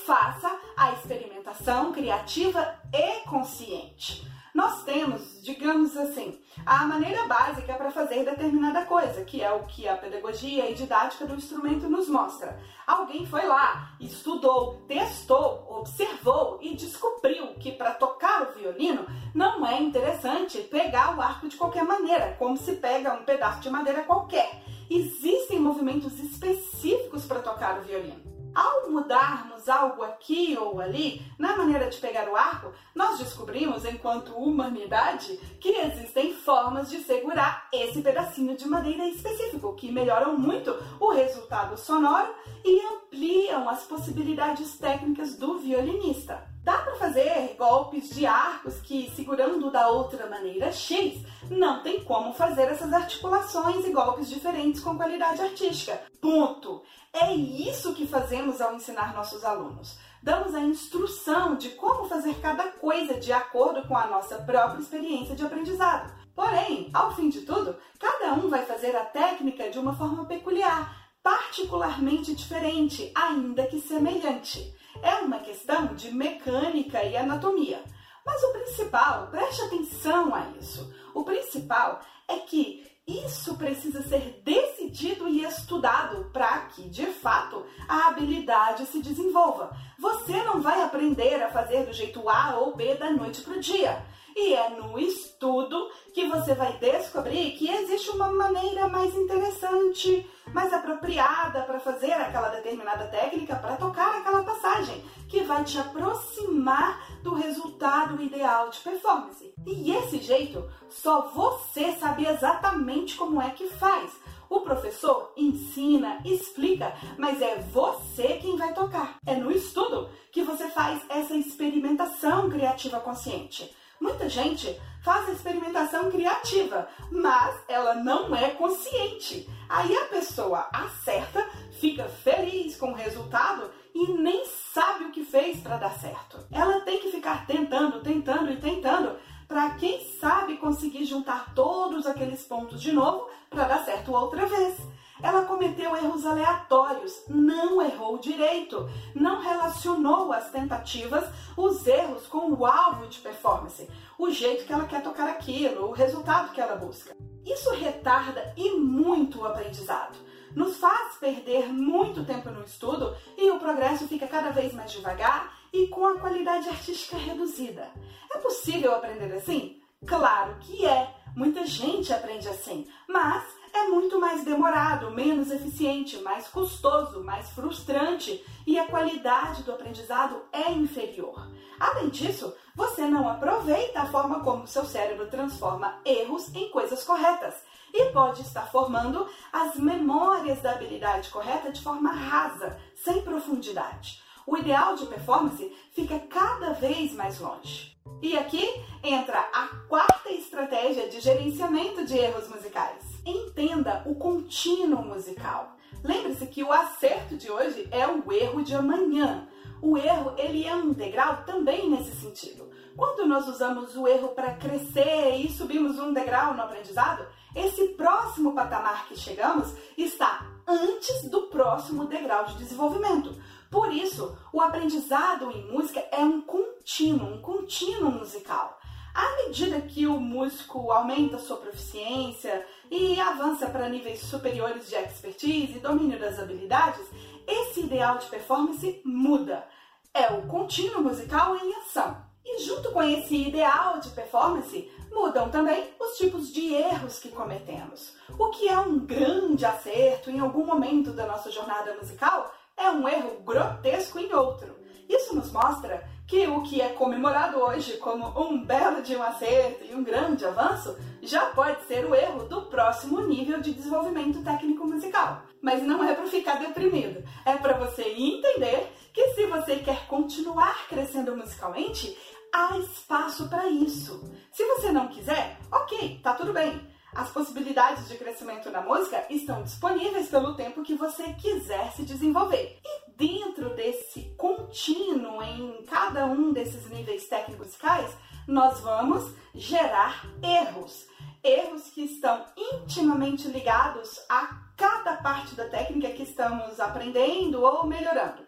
faça 0.05 0.55
a 0.77 0.91
experimentação 0.91 1.91
criativa 1.91 2.75
e 2.93 3.27
consciente. 3.27 4.23
Nós 4.53 4.83
temos, 4.83 5.41
digamos 5.41 5.97
assim, 5.97 6.39
a 6.65 6.85
maneira 6.85 7.25
básica 7.25 7.73
para 7.73 7.91
fazer 7.91 8.23
determinada 8.23 8.85
coisa, 8.85 9.25
que 9.25 9.41
é 9.41 9.51
o 9.51 9.63
que 9.63 9.85
a 9.85 9.97
pedagogia 9.97 10.69
e 10.69 10.75
didática 10.75 11.25
do 11.25 11.35
instrumento 11.35 11.89
nos 11.89 12.07
mostra. 12.07 12.57
Alguém 12.87 13.25
foi 13.25 13.45
lá, 13.45 13.97
estudou, 13.99 14.75
testou, 14.87 15.65
observou 15.69 16.59
e 16.61 16.73
descobriu 16.75 17.47
que 17.55 17.73
para 17.73 17.95
tocar 17.95 18.43
o 18.43 18.53
violino 18.53 19.05
não 19.33 19.65
é 19.65 19.81
interessante 19.81 20.59
pegar 20.59 21.17
o 21.17 21.21
arco 21.21 21.49
de 21.49 21.57
qualquer 21.57 21.83
maneira, 21.83 22.35
como 22.39 22.55
se 22.55 22.73
pega 22.75 23.13
um 23.13 23.25
pedaço 23.25 23.59
de 23.59 23.69
madeira 23.69 24.03
qualquer. 24.03 24.63
Existem 24.89 25.59
movimentos 25.59 26.17
específicos 26.19 27.25
para 27.25 27.41
tocar 27.41 27.79
o 27.79 27.81
violino. 27.81 28.34
Ao 28.55 28.89
mudarmos 28.89 29.67
algo 29.67 30.01
aqui 30.01 30.57
ou 30.57 30.79
ali 30.79 31.21
na 31.37 31.57
maneira 31.57 31.89
de 31.89 31.97
pegar 31.97 32.29
o 32.29 32.37
arco, 32.37 32.71
nós 32.95 33.19
descobrimos, 33.19 33.83
enquanto 33.83 34.33
humanidade, 34.33 35.37
que 35.59 35.69
existem 35.69 36.33
formas 36.33 36.89
de 36.89 36.99
segurar 36.99 37.67
esse 37.73 38.01
pedacinho 38.01 38.55
de 38.55 38.65
madeira 38.65 39.05
específico 39.09 39.75
que 39.75 39.91
melhoram 39.91 40.37
muito 40.37 40.73
o 41.01 41.11
resultado 41.11 41.77
sonoro 41.77 42.33
e 42.63 42.79
ampliam 42.93 43.67
as 43.67 43.83
possibilidades 43.83 44.77
técnicas 44.77 45.35
do 45.35 45.59
violinista. 45.59 46.54
Dá 46.65 46.79
para 46.79 46.95
fazer 46.95 47.55
golpes 47.59 48.09
de 48.09 48.25
arcos 48.25 48.81
que, 48.81 49.11
segurando 49.15 49.69
da 49.69 49.87
outra 49.87 50.25
maneira 50.25 50.71
X, 50.71 51.21
não 51.47 51.83
tem 51.83 52.03
como 52.03 52.33
fazer 52.33 52.63
essas 52.63 52.91
articulações 52.91 53.85
e 53.85 53.91
golpes 53.91 54.27
diferentes 54.27 54.81
com 54.81 54.97
qualidade 54.97 55.43
artística. 55.43 56.01
Ponto! 56.19 56.81
É 57.13 57.31
isso 57.35 57.93
que 57.93 58.07
fazemos 58.07 58.61
ao 58.61 58.73
ensinar 58.73 59.13
nossos 59.13 59.45
alunos. 59.45 59.99
Damos 60.23 60.55
a 60.55 60.59
instrução 60.59 61.55
de 61.55 61.69
como 61.69 62.09
fazer 62.09 62.33
cada 62.41 62.63
coisa 62.71 63.13
de 63.13 63.31
acordo 63.31 63.87
com 63.87 63.95
a 63.95 64.07
nossa 64.07 64.39
própria 64.39 64.81
experiência 64.81 65.35
de 65.35 65.45
aprendizado. 65.45 66.11
Porém, 66.33 66.89
ao 66.91 67.15
fim 67.15 67.29
de 67.29 67.41
tudo, 67.41 67.75
cada 67.99 68.33
um 68.33 68.49
vai 68.49 68.65
fazer 68.65 68.95
a 68.95 69.05
técnica 69.05 69.69
de 69.69 69.77
uma 69.77 69.95
forma 69.95 70.25
peculiar, 70.25 71.04
particularmente 71.25 72.35
diferente, 72.35 73.11
ainda 73.15 73.65
que 73.65 73.81
semelhante. 73.81 74.71
É 75.01 75.15
uma 75.15 75.39
questão 75.39 75.95
de 75.95 76.13
mecânica 76.13 77.03
e 77.03 77.17
anatomia. 77.17 77.83
Mas 78.23 78.43
o 78.43 78.53
principal, 78.53 79.27
preste 79.31 79.63
atenção 79.63 80.35
a 80.35 80.47
isso, 80.59 80.93
o 81.15 81.23
principal 81.23 81.99
é 82.27 82.37
que 82.37 82.85
isso 83.07 83.55
precisa 83.55 84.03
ser 84.03 84.39
decidido 84.43 85.27
e 85.27 85.43
estudado 85.43 86.29
para 86.31 86.67
que, 86.67 86.87
de 86.89 87.07
fato, 87.07 87.65
a 87.87 88.07
habilidade 88.09 88.85
se 88.85 89.01
desenvolva. 89.01 89.75
Você 89.97 90.43
não 90.43 90.61
vai 90.61 90.83
aprender 90.83 91.41
a 91.41 91.49
fazer 91.49 91.87
do 91.87 91.93
jeito 91.93 92.29
A 92.29 92.59
ou 92.59 92.75
B 92.75 92.93
da 92.93 93.09
noite 93.09 93.41
para 93.41 93.53
o 93.53 93.59
dia. 93.59 94.05
E 94.35 94.53
é 94.53 94.69
no 94.69 94.99
estudo 94.99 95.89
que 96.13 96.27
você 96.27 96.53
vai 96.53 96.77
descobrir 96.77 97.51
que 97.51 97.69
existe 97.69 98.09
uma 98.09 98.29
maneira 98.33 98.89
mais 98.89 99.15
interessante, 99.15 100.29
mais 100.53 100.73
apropriada 100.73 101.61
para 101.61 101.79
fazer 101.79 102.11
aquela 102.11 102.49
determinada 102.49 103.07
técnica, 103.07 103.55
para 103.55 103.77
tocar 103.77 104.17
aquela 104.17 104.43
passagem, 104.43 105.01
que 105.29 105.41
vai 105.43 105.63
te 105.63 105.79
aproximar 105.79 107.21
do 107.23 107.33
resultado 107.33 108.21
ideal 108.21 108.69
de 108.69 108.79
performance. 108.79 109.53
E 109.65 109.91
esse 109.93 110.17
jeito, 110.17 110.69
só 110.89 111.29
você 111.29 111.93
sabe 111.93 112.27
exatamente 112.27 113.15
como 113.15 113.41
é 113.41 113.51
que 113.51 113.69
faz. 113.69 114.11
O 114.49 114.59
professor 114.59 115.31
ensina, 115.37 116.19
explica, 116.25 116.93
mas 117.17 117.41
é 117.41 117.55
você 117.71 118.37
quem 118.41 118.57
vai 118.57 118.73
tocar. 118.73 119.17
É 119.25 119.35
no 119.35 119.49
estudo 119.49 120.09
que 120.29 120.43
você 120.43 120.67
faz 120.67 121.01
essa 121.09 121.33
experimentação 121.35 122.49
criativa 122.49 122.99
consciente. 122.99 123.73
Muita 123.99 124.27
gente 124.29 124.79
faz 125.03 125.29
a 125.29 125.33
experimentação 125.33 126.09
criativa, 126.09 126.87
mas 127.11 127.55
ela 127.67 127.95
não 127.95 128.35
é 128.35 128.49
consciente. 128.49 129.47
Aí 129.69 129.95
a 129.95 130.05
pessoa 130.05 130.67
acerta, 130.73 131.47
fica 131.79 132.05
feliz 132.05 132.75
com 132.75 132.91
o 132.91 132.95
resultado 132.95 133.69
e 133.93 134.11
nem 134.13 134.45
sabe 134.45 135.05
o 135.05 135.11
que 135.11 135.23
fez 135.23 135.59
para 135.61 135.77
dar 135.77 135.91
certo. 135.91 136.45
Ela 136.51 136.81
tem 136.81 136.99
que 136.99 137.11
ficar 137.11 137.45
tentando, 137.45 138.01
tentando 138.01 138.51
e 138.51 138.57
tentando 138.57 139.15
para 139.47 139.75
quem 139.75 140.03
sabe 140.19 140.57
conseguir 140.57 141.05
juntar 141.05 141.53
todos 141.53 142.07
aqueles 142.07 142.43
pontos 142.43 142.81
de 142.81 142.91
novo 142.91 143.29
para 143.49 143.65
dar 143.65 143.85
certo 143.85 144.11
outra 144.11 144.45
vez. 144.45 144.75
Ela 145.21 145.45
cometeu 145.45 145.95
erros 145.95 146.25
aleatórios, 146.25 147.23
não 147.29 147.81
errou 147.81 148.17
direito, 148.17 148.89
não 149.13 149.41
relacionou 149.41 150.33
as 150.33 150.49
tentativas, 150.51 151.23
os 151.55 151.87
erros 151.87 152.27
com 152.27 152.51
o 152.51 152.65
alvo 152.65 153.07
de 153.07 153.19
performance, 153.19 153.89
o 154.17 154.29
jeito 154.29 154.65
que 154.65 154.73
ela 154.73 154.85
quer 154.85 155.01
tocar 155.01 155.29
aquilo, 155.29 155.87
o 155.87 155.93
resultado 155.93 156.51
que 156.51 156.59
ela 156.59 156.75
busca. 156.75 157.15
Isso 157.45 157.71
retarda 157.71 158.53
e 158.57 158.71
muito 158.75 159.41
o 159.41 159.45
aprendizado 159.45 160.17
nos 160.55 160.77
faz 160.77 161.17
perder 161.17 161.67
muito 161.67 162.23
tempo 162.23 162.49
no 162.49 162.63
estudo 162.63 163.15
e 163.37 163.51
o 163.51 163.59
progresso 163.59 164.07
fica 164.07 164.25
cada 164.25 164.51
vez 164.51 164.73
mais 164.73 164.91
devagar 164.91 165.53
e 165.71 165.87
com 165.87 166.07
a 166.07 166.17
qualidade 166.17 166.69
artística 166.69 167.17
reduzida. 167.17 167.91
É 168.33 168.37
possível 168.37 168.95
aprender 168.95 169.33
assim? 169.33 169.81
Claro 170.05 170.57
que 170.59 170.85
é. 170.85 171.13
Muita 171.35 171.65
gente 171.65 172.13
aprende 172.13 172.47
assim, 172.47 172.87
mas 173.09 173.43
é 173.75 173.87
muito 173.89 174.19
mais 174.19 174.43
demorado, 174.45 175.11
menos 175.11 175.51
eficiente, 175.51 176.17
mais 176.19 176.47
custoso, 176.47 177.21
mais 177.23 177.49
frustrante 177.49 178.43
e 178.65 178.79
a 178.79 178.87
qualidade 178.87 179.63
do 179.63 179.71
aprendizado 179.73 180.43
é 180.51 180.71
inferior. 180.71 181.51
Além 181.77 182.09
disso, 182.09 182.55
você 182.73 183.05
não 183.05 183.27
aproveita 183.27 184.01
a 184.01 184.05
forma 184.05 184.39
como 184.39 184.65
seu 184.65 184.85
cérebro 184.85 185.27
transforma 185.27 185.99
erros 186.05 186.53
em 186.55 186.69
coisas 186.69 187.03
corretas 187.03 187.53
e 187.93 188.11
pode 188.11 188.41
estar 188.41 188.71
formando 188.71 189.27
as 189.51 189.75
memórias 189.75 190.61
da 190.61 190.71
habilidade 190.71 191.29
correta 191.29 191.71
de 191.71 191.81
forma 191.81 192.13
rasa, 192.13 192.79
sem 192.95 193.21
profundidade. 193.23 194.21
O 194.47 194.57
ideal 194.57 194.95
de 194.95 195.05
performance 195.07 195.75
fica 195.91 196.19
cada 196.19 196.71
vez 196.73 197.11
mais 197.13 197.39
longe. 197.39 197.93
E 198.21 198.37
aqui 198.37 198.69
entra 199.03 199.39
a 199.53 199.67
quarta 199.89 200.29
estratégia 200.29 201.09
de 201.09 201.19
gerenciamento 201.19 202.05
de 202.05 202.17
erros 202.17 202.47
musicais. 202.47 203.14
Entenda 203.25 204.03
o 204.05 204.13
contínuo 204.13 205.03
musical. 205.03 205.75
Lembre-se 206.03 206.45
que 206.45 206.63
o 206.63 206.71
acerto 206.71 207.35
de 207.35 207.49
hoje 207.49 207.87
é 207.89 208.07
o 208.07 208.31
erro 208.31 208.63
de 208.63 208.75
amanhã. 208.75 209.47
O 209.81 209.97
erro 209.97 210.33
ele 210.37 210.65
é 210.65 210.75
um 210.75 210.93
degrau 210.93 211.43
também 211.43 211.89
nesse 211.89 212.15
sentido. 212.15 212.69
Quando 212.95 213.25
nós 213.25 213.47
usamos 213.47 213.97
o 213.97 214.07
erro 214.07 214.29
para 214.29 214.53
crescer 214.53 215.35
e 215.37 215.51
subimos 215.51 215.97
um 215.97 216.13
degrau 216.13 216.53
no 216.53 216.61
aprendizado, 216.61 217.25
esse 217.55 217.89
próximo 217.89 218.53
patamar 218.53 219.07
que 219.07 219.17
chegamos 219.17 219.73
está 219.97 220.45
antes 220.67 221.29
do 221.29 221.43
próximo 221.47 222.05
degrau 222.05 222.45
de 222.45 222.57
desenvolvimento. 222.57 223.35
Por 223.71 223.91
isso, 223.91 224.37
o 224.53 224.61
aprendizado 224.61 225.51
em 225.51 225.71
música 225.71 225.99
é 226.11 226.19
um 226.19 226.41
contínuo, 226.41 227.33
um 227.33 227.41
contínuo 227.41 228.11
musical. 228.11 228.79
À 229.15 229.47
medida 229.47 229.79
que 229.79 230.05
o 230.05 230.19
músico 230.19 230.91
aumenta 230.91 231.39
sua 231.39 231.55
proficiência 231.55 232.65
e 232.91 233.17
avança 233.17 233.69
para 233.69 233.87
níveis 233.87 234.19
superiores 234.19 234.89
de 234.89 234.95
expertise 234.95 235.77
e 235.77 235.79
domínio 235.79 236.19
das 236.19 236.37
habilidades, 236.37 237.05
esse 237.47 237.79
ideal 237.79 238.17
de 238.17 238.25
performance 238.25 239.01
muda. 239.05 239.65
É 240.13 240.33
o 240.33 240.41
contínuo 240.47 241.01
musical 241.01 241.55
em 241.55 241.73
ação. 241.75 242.17
E 242.43 242.61
junto 242.61 242.91
com 242.91 243.01
esse 243.01 243.35
ideal 243.35 244.01
de 244.01 244.09
performance, 244.09 244.91
mudam 245.09 245.49
também 245.49 245.91
os 245.97 246.17
tipos 246.17 246.51
de 246.51 246.73
erros 246.73 247.17
que 247.17 247.29
cometemos. 247.29 248.17
O 248.37 248.49
que 248.49 248.67
é 248.67 248.77
um 248.77 248.99
grande 248.99 249.65
acerto 249.65 250.29
em 250.29 250.41
algum 250.41 250.65
momento 250.65 251.11
da 251.11 251.25
nossa 251.25 251.49
jornada 251.49 251.95
musical 251.95 252.53
é 252.75 252.89
um 252.89 253.07
erro 253.07 253.39
grotesco 253.45 254.19
em 254.19 254.33
outro. 254.33 254.75
Isso 255.07 255.33
nos 255.33 255.51
mostra 255.53 256.05
que 256.27 256.47
o 256.47 256.61
que 256.63 256.81
é 256.81 256.89
comemorado 256.89 257.59
hoje 257.59 257.97
como 257.97 258.27
um 258.39 258.63
belo 258.63 259.01
de 259.01 259.15
um 259.15 259.21
acerto 259.21 259.83
e 259.85 259.93
um 259.93 260.03
grande 260.03 260.45
avanço 260.45 260.97
já 261.21 261.47
pode 261.47 261.83
ser 261.85 262.05
o 262.05 262.15
erro 262.15 262.45
do 262.45 262.63
próximo 262.63 263.21
nível 263.21 263.61
de 263.61 263.73
desenvolvimento 263.73 264.43
técnico 264.43 264.87
musical. 264.87 265.43
Mas 265.61 265.83
não 265.83 266.03
é 266.03 266.13
para 266.13 266.25
ficar 266.27 266.55
deprimido, 266.55 267.23
é 267.45 267.55
para 267.55 267.77
você 267.77 268.03
entender 268.03 268.91
que 269.13 269.29
se 269.29 269.45
você 269.45 269.77
quer 269.77 270.07
continuar 270.07 270.87
crescendo 270.87 271.35
musicalmente, 271.35 272.17
há 272.51 272.77
espaço 272.77 273.47
para 273.47 273.67
isso. 273.67 274.23
Se 274.51 274.65
você 274.65 274.91
não 274.91 275.07
quiser, 275.07 275.57
ok, 275.71 276.19
tá 276.23 276.33
tudo 276.33 276.53
bem. 276.53 276.95
As 277.15 277.29
possibilidades 277.29 278.09
de 278.09 278.17
crescimento 278.17 278.69
na 278.69 278.81
música 278.81 279.25
estão 279.29 279.63
disponíveis 279.63 280.27
pelo 280.27 280.53
tempo 280.53 280.83
que 280.83 280.95
você 280.95 281.31
quiser 281.33 281.93
se 281.93 282.03
desenvolver. 282.03 282.77
E 282.83 282.94
dentro 283.17 283.75
desse 283.75 284.35
contínuo 284.37 285.41
em 285.41 285.83
cada 285.85 286.25
um 286.25 286.51
desses 286.51 286.89
níveis 286.89 287.27
técnicos 287.27 287.67
musicais, 287.67 288.11
nós 288.47 288.79
vamos 288.79 289.33
gerar 289.53 290.25
erros. 290.41 291.07
Erros 291.43 291.89
que 291.89 292.01
estão 292.01 292.45
intimamente 292.57 293.47
ligados 293.47 294.19
a 294.27 294.61
cada 294.75 295.17
parte 295.17 295.55
da 295.55 295.69
técnica 295.69 296.09
que 296.09 296.23
estamos 296.23 296.79
aprendendo 296.79 297.61
ou 297.61 297.85
melhorando. 297.85 298.43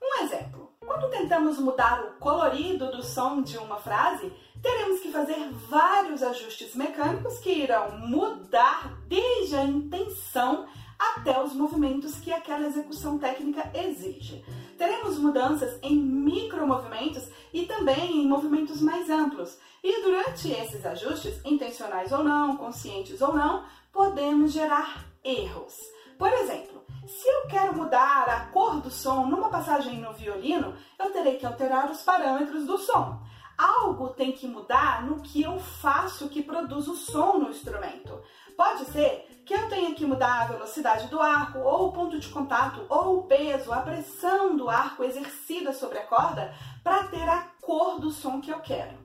Um 0.00 0.24
exemplo: 0.24 0.72
quando 0.78 1.10
tentamos 1.10 1.58
mudar 1.58 2.04
o 2.04 2.18
colorido 2.18 2.90
do 2.90 3.02
som 3.02 3.40
de 3.40 3.56
uma 3.56 3.76
frase, 3.76 4.32
teremos 4.60 5.00
que 5.00 5.10
fazer 5.10 5.50
vários 5.68 6.22
ajustes 6.22 6.74
mecânicos 6.74 7.38
que 7.38 7.50
irão 7.50 7.98
mudar 7.98 8.92
desde 9.06 9.56
a 9.56 9.64
intenção 9.64 10.66
até 11.10 11.42
os 11.42 11.52
movimentos 11.52 12.14
que 12.20 12.32
aquela 12.32 12.66
execução 12.66 13.18
técnica 13.18 13.70
exige. 13.74 14.44
Teremos 14.78 15.18
mudanças 15.18 15.78
em 15.82 15.96
micromovimentos 15.96 17.28
e 17.52 17.66
também 17.66 18.22
em 18.22 18.28
movimentos 18.28 18.80
mais 18.80 19.10
amplos. 19.10 19.58
E 19.82 20.02
durante 20.02 20.50
esses 20.50 20.84
ajustes, 20.86 21.44
intencionais 21.44 22.12
ou 22.12 22.22
não, 22.22 22.56
conscientes 22.56 23.20
ou 23.20 23.34
não, 23.34 23.64
podemos 23.92 24.52
gerar 24.52 25.04
erros. 25.24 25.76
Por 26.16 26.32
exemplo, 26.32 26.84
se 27.06 27.28
eu 27.28 27.48
quero 27.48 27.76
mudar 27.76 28.28
a 28.28 28.46
cor 28.52 28.80
do 28.80 28.90
som 28.90 29.26
numa 29.26 29.48
passagem 29.48 30.00
no 30.00 30.12
violino, 30.12 30.74
eu 30.98 31.10
terei 31.10 31.36
que 31.36 31.46
alterar 31.46 31.90
os 31.90 32.02
parâmetros 32.02 32.64
do 32.64 32.78
som. 32.78 33.20
Algo 33.58 34.10
tem 34.10 34.32
que 34.32 34.46
mudar 34.46 35.04
no 35.04 35.20
que 35.20 35.42
eu 35.42 35.58
faço 35.58 36.28
que 36.28 36.42
produz 36.42 36.88
o 36.88 36.94
som 36.94 37.38
no 37.38 37.50
instrumento. 37.50 38.20
Pode 38.56 38.84
ser 38.86 39.31
que 39.52 39.58
eu 39.58 39.68
tenha 39.68 39.94
que 39.94 40.06
mudar 40.06 40.40
a 40.40 40.46
velocidade 40.46 41.08
do 41.08 41.20
arco, 41.20 41.58
ou 41.58 41.88
o 41.88 41.92
ponto 41.92 42.18
de 42.18 42.26
contato, 42.28 42.86
ou 42.88 43.18
o 43.18 43.22
peso, 43.24 43.70
a 43.70 43.82
pressão 43.82 44.56
do 44.56 44.70
arco 44.70 45.04
exercida 45.04 45.74
sobre 45.74 45.98
a 45.98 46.06
corda 46.06 46.54
para 46.82 47.04
ter 47.04 47.28
a 47.28 47.48
cor 47.60 48.00
do 48.00 48.10
som 48.10 48.40
que 48.40 48.50
eu 48.50 48.60
quero. 48.60 48.96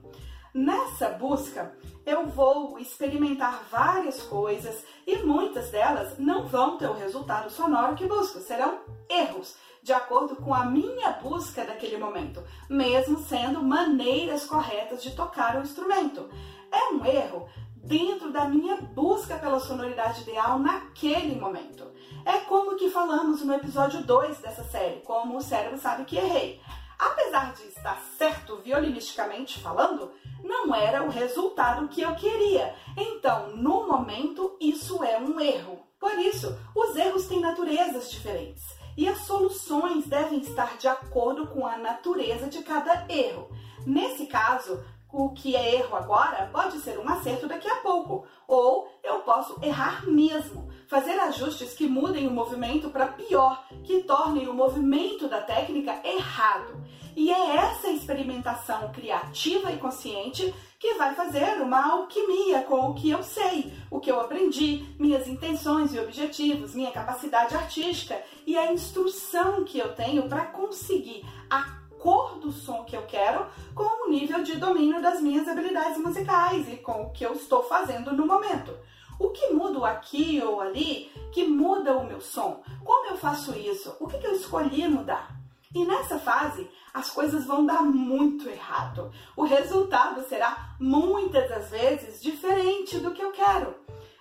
Nessa 0.54 1.10
busca, 1.10 1.76
eu 2.06 2.26
vou 2.28 2.78
experimentar 2.78 3.62
várias 3.70 4.22
coisas 4.22 4.82
e 5.06 5.16
muitas 5.18 5.68
delas 5.68 6.18
não 6.18 6.46
vão 6.46 6.78
ter 6.78 6.88
o 6.88 6.94
resultado 6.96 7.50
sonoro 7.50 7.94
que 7.94 8.06
busco, 8.06 8.40
serão 8.40 8.78
erros, 9.06 9.54
de 9.82 9.92
acordo 9.92 10.34
com 10.36 10.54
a 10.54 10.64
minha 10.64 11.10
busca 11.12 11.62
daquele 11.62 11.98
momento, 11.98 12.42
mesmo 12.70 13.18
sendo 13.18 13.62
maneiras 13.62 14.46
corretas 14.46 15.02
de 15.02 15.14
tocar 15.14 15.56
o 15.56 15.62
instrumento. 15.62 16.26
É 16.72 16.94
um 16.94 17.04
erro 17.04 17.48
dentro 17.84 18.32
da 18.32 18.44
minha 18.46 18.76
busca 18.76 19.36
pela 19.36 19.60
sonoridade 19.60 20.22
ideal 20.22 20.58
naquele 20.58 21.38
momento. 21.38 21.90
É 22.24 22.38
como 22.40 22.76
que 22.76 22.90
falamos 22.90 23.42
no 23.42 23.54
episódio 23.54 24.02
2 24.02 24.38
dessa 24.38 24.64
série, 24.64 25.00
como 25.00 25.36
o 25.36 25.42
cérebro 25.42 25.78
sabe 25.78 26.04
que 26.04 26.16
errei. 26.16 26.60
Apesar 26.98 27.52
de 27.52 27.62
estar 27.68 28.00
certo 28.16 28.56
violinisticamente 28.56 29.60
falando, 29.60 30.10
não 30.42 30.74
era 30.74 31.04
o 31.04 31.10
resultado 31.10 31.88
que 31.88 32.02
eu 32.02 32.14
queria. 32.16 32.74
Então, 32.96 33.56
no 33.56 33.86
momento, 33.86 34.56
isso 34.60 35.02
é 35.04 35.18
um 35.18 35.38
erro. 35.40 35.78
Por 36.00 36.18
isso, 36.18 36.58
os 36.74 36.96
erros 36.96 37.26
têm 37.26 37.40
naturezas 37.40 38.10
diferentes 38.10 38.64
e 38.96 39.08
as 39.08 39.18
soluções 39.18 40.06
devem 40.06 40.40
estar 40.40 40.76
de 40.76 40.88
acordo 40.88 41.46
com 41.46 41.64
a 41.64 41.78
natureza 41.78 42.48
de 42.48 42.62
cada 42.64 43.06
erro. 43.08 43.48
Nesse 43.86 44.26
caso, 44.26 44.82
o 45.12 45.30
que 45.30 45.56
é 45.56 45.76
erro 45.76 45.96
agora 45.96 46.48
pode 46.52 46.78
ser 46.80 46.98
um 46.98 47.08
acerto 47.08 47.46
daqui 47.46 47.68
a 47.68 47.76
pouco, 47.76 48.26
ou 48.46 48.88
eu 49.02 49.20
posso 49.20 49.58
errar 49.62 50.06
mesmo, 50.06 50.68
fazer 50.86 51.18
ajustes 51.20 51.74
que 51.74 51.88
mudem 51.88 52.26
o 52.26 52.30
movimento 52.30 52.90
para 52.90 53.08
pior, 53.08 53.66
que 53.84 54.02
tornem 54.02 54.48
o 54.48 54.54
movimento 54.54 55.28
da 55.28 55.40
técnica 55.40 56.00
errado. 56.04 56.82
E 57.16 57.32
é 57.32 57.56
essa 57.56 57.88
experimentação 57.88 58.92
criativa 58.92 59.72
e 59.72 59.78
consciente 59.78 60.54
que 60.78 60.94
vai 60.94 61.14
fazer 61.14 61.60
uma 61.60 61.92
alquimia 61.92 62.62
com 62.62 62.90
o 62.90 62.94
que 62.94 63.10
eu 63.10 63.22
sei, 63.22 63.72
o 63.90 63.98
que 63.98 64.10
eu 64.10 64.20
aprendi, 64.20 64.86
minhas 64.98 65.26
intenções 65.26 65.92
e 65.92 65.98
objetivos, 65.98 66.74
minha 66.74 66.92
capacidade 66.92 67.56
artística 67.56 68.22
e 68.46 68.56
a 68.56 68.72
instrução 68.72 69.64
que 69.64 69.78
eu 69.78 69.94
tenho 69.94 70.28
para 70.28 70.46
conseguir 70.46 71.24
a 71.50 71.87
cor 71.98 72.38
do 72.38 72.50
som 72.52 72.84
que 72.84 72.96
eu 72.96 73.02
quero 73.02 73.46
com 73.74 74.06
o 74.06 74.10
nível 74.10 74.42
de 74.42 74.56
domínio 74.56 75.02
das 75.02 75.20
minhas 75.20 75.46
habilidades 75.48 75.98
musicais 75.98 76.68
e 76.72 76.76
com 76.76 77.02
o 77.02 77.10
que 77.10 77.24
eu 77.24 77.32
estou 77.32 77.62
fazendo 77.64 78.12
no 78.12 78.26
momento. 78.26 78.74
O 79.18 79.30
que 79.30 79.50
muda 79.50 79.86
aqui 79.88 80.40
ou 80.42 80.60
ali 80.60 81.10
que 81.32 81.44
muda 81.44 81.96
o 81.96 82.06
meu 82.06 82.20
som? 82.20 82.62
Como 82.84 83.10
eu 83.10 83.16
faço 83.16 83.56
isso? 83.58 83.96
O 83.98 84.06
que 84.06 84.24
eu 84.24 84.32
escolhi 84.32 84.88
mudar? 84.88 85.36
E 85.74 85.84
nessa 85.84 86.18
fase, 86.18 86.68
as 86.94 87.10
coisas 87.10 87.44
vão 87.44 87.66
dar 87.66 87.82
muito 87.82 88.48
errado. 88.48 89.12
O 89.36 89.44
resultado 89.44 90.22
será 90.28 90.74
muitas 90.80 91.48
das 91.48 91.68
vezes 91.68 92.22
diferente 92.22 92.98
do 92.98 93.10
que 93.10 93.22
eu 93.22 93.32
quero. 93.32 93.74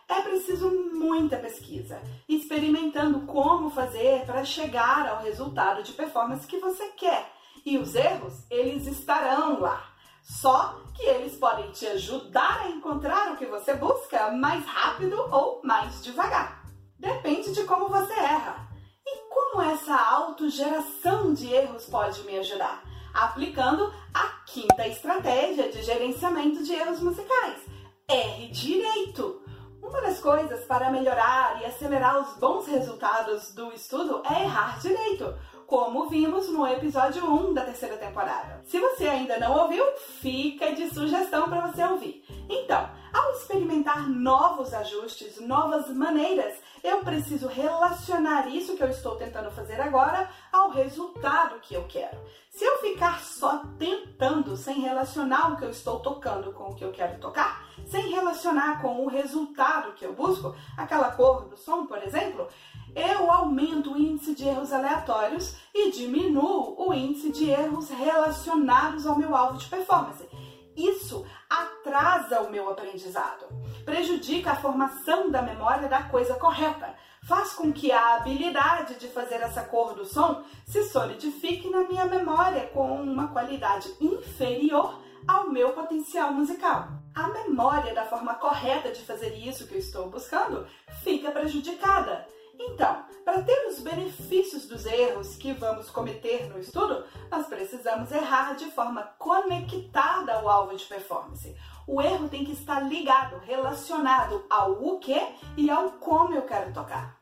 É 0.09 0.21
preciso 0.21 0.69
muita 0.93 1.37
pesquisa, 1.37 2.01
experimentando 2.27 3.21
como 3.21 3.69
fazer 3.69 4.25
para 4.25 4.43
chegar 4.43 5.07
ao 5.07 5.21
resultado 5.21 5.83
de 5.83 5.93
performance 5.93 6.47
que 6.47 6.57
você 6.59 6.87
quer. 6.97 7.36
E 7.67 7.77
os 7.77 7.95
erros, 7.95 8.45
eles 8.49 8.87
estarão 8.87 9.59
lá. 9.59 9.91
Só 10.23 10.79
que 10.95 11.03
eles 11.03 11.35
podem 11.35 11.69
te 11.71 11.85
ajudar 11.85 12.61
a 12.61 12.69
encontrar 12.69 13.33
o 13.33 13.35
que 13.35 13.45
você 13.45 13.73
busca 13.73 14.31
mais 14.31 14.65
rápido 14.65 15.17
ou 15.29 15.59
mais 15.65 16.01
devagar. 16.01 16.63
Depende 16.97 17.51
de 17.51 17.65
como 17.65 17.89
você 17.89 18.13
erra. 18.13 18.69
E 19.05 19.17
como 19.29 19.61
essa 19.61 19.93
autogeração 19.93 21.33
de 21.33 21.53
erros 21.53 21.87
pode 21.87 22.23
me 22.23 22.39
ajudar? 22.39 22.85
Aplicando 23.13 23.93
a 24.13 24.29
quinta 24.45 24.87
estratégia 24.87 25.69
de 25.69 25.83
gerenciamento 25.83 26.63
de 26.63 26.71
erros 26.71 27.01
musicais. 27.01 27.59
R 28.07 28.47
direito. 28.47 29.41
Uma 29.81 29.99
das 29.99 30.21
coisas 30.21 30.63
para 30.63 30.89
melhorar 30.89 31.61
e 31.61 31.65
acelerar 31.65 32.17
os 32.21 32.37
bons 32.37 32.65
resultados 32.65 33.53
do 33.53 33.73
estudo 33.73 34.23
é 34.25 34.43
errar 34.43 34.79
direito, 34.79 35.37
como 35.67 36.07
vimos 36.07 36.47
no 36.47 36.65
episódio 36.65 37.25
1 37.25 37.53
da 37.53 37.65
terceira 37.65 37.97
temporada. 37.97 38.61
Se 38.63 38.79
você 38.79 39.05
ainda 39.05 39.37
não 39.37 39.63
ouviu, 39.63 39.83
fica 40.21 40.73
de 40.73 40.87
sugestão 40.87 41.49
para 41.49 41.67
você 41.67 41.83
ouvir. 41.83 42.23
Então, 42.49 42.89
ao 43.13 43.33
experimentar 43.33 44.07
novos 44.09 44.73
ajustes, 44.73 45.41
novas 45.41 45.93
maneiras, 45.93 46.55
eu 46.81 46.99
preciso 46.99 47.47
relacionar 47.47 48.47
isso 48.47 48.77
que 48.77 48.83
eu 48.83 48.87
estou 48.87 49.17
tentando 49.17 49.51
fazer 49.51 49.81
agora 49.81 50.29
ao 50.53 50.69
resultado 50.69 51.59
que 51.59 51.73
eu 51.73 51.83
quero. 51.83 52.17
Se 52.49 52.63
eu 52.63 52.77
ficar 52.77 53.19
só 53.19 53.61
tentando, 53.77 54.55
sem 54.55 54.79
relacionar 54.79 55.51
o 55.51 55.57
que 55.57 55.65
eu 55.65 55.69
estou 55.69 55.99
tocando 55.99 56.53
com 56.53 56.71
o 56.71 56.75
que 56.75 56.85
eu 56.85 56.93
quero 56.93 57.19
tocar, 57.19 57.67
sem 57.87 58.09
relacionar 58.09 58.81
com 58.81 59.05
o 59.05 59.07
resultado 59.07 59.93
que 59.93 60.05
eu 60.05 60.13
busco, 60.13 60.55
aquela 60.75 61.11
cor 61.11 61.45
do 61.45 61.57
som, 61.57 61.85
por 61.85 62.01
exemplo, 62.03 62.47
eu 62.95 63.31
aumento 63.31 63.93
o 63.93 63.97
índice 63.97 64.35
de 64.35 64.47
erros 64.47 64.73
aleatórios 64.73 65.55
e 65.73 65.91
diminuo 65.91 66.75
o 66.77 66.93
índice 66.93 67.31
de 67.31 67.49
erros 67.49 67.89
relacionados 67.89 69.05
ao 69.05 69.17
meu 69.17 69.35
alvo 69.35 69.57
de 69.57 69.67
performance. 69.67 70.27
Isso 70.75 71.25
atrasa 71.49 72.41
o 72.41 72.51
meu 72.51 72.69
aprendizado, 72.69 73.45
prejudica 73.83 74.51
a 74.51 74.55
formação 74.55 75.31
da 75.31 75.41
memória 75.41 75.87
da 75.87 76.03
coisa 76.03 76.35
correta, 76.35 76.93
faz 77.23 77.53
com 77.53 77.73
que 77.73 77.91
a 77.91 78.15
habilidade 78.15 78.95
de 78.95 79.07
fazer 79.07 79.41
essa 79.41 79.63
cor 79.63 79.93
do 79.93 80.05
som 80.05 80.43
se 80.65 80.83
solidifique 80.83 81.69
na 81.69 81.83
minha 81.83 82.05
memória 82.05 82.67
com 82.67 83.01
uma 83.01 83.29
qualidade 83.29 83.91
inferior 83.99 85.06
ao 85.27 85.49
meu 85.49 85.71
potencial 85.71 86.33
musical. 86.33 86.89
A 87.15 87.29
memória 87.29 87.93
da 87.93 88.05
forma 88.05 88.35
correta 88.35 88.91
de 88.91 89.01
fazer 89.01 89.33
isso 89.33 89.67
que 89.67 89.75
eu 89.75 89.79
estou 89.79 90.09
buscando 90.09 90.67
fica 91.03 91.31
prejudicada. 91.31 92.27
Então, 92.59 93.05
para 93.23 93.43
ter 93.43 93.67
os 93.67 93.79
benefícios 93.79 94.65
dos 94.67 94.85
erros 94.85 95.35
que 95.35 95.53
vamos 95.53 95.89
cometer 95.89 96.49
no 96.49 96.59
estudo, 96.59 97.05
nós 97.29 97.45
precisamos 97.45 98.11
errar 98.11 98.55
de 98.55 98.65
forma 98.71 99.03
conectada 99.19 100.33
ao 100.33 100.49
alvo 100.49 100.75
de 100.75 100.85
performance. 100.85 101.55
O 101.87 102.01
erro 102.01 102.27
tem 102.27 102.43
que 102.43 102.53
estar 102.53 102.79
ligado, 102.81 103.37
relacionado 103.39 104.45
ao 104.49 104.71
o 104.83 104.99
que 104.99 105.19
e 105.55 105.69
ao 105.69 105.91
como 105.93 106.33
eu 106.33 106.43
quero 106.43 106.73
tocar. 106.73 107.17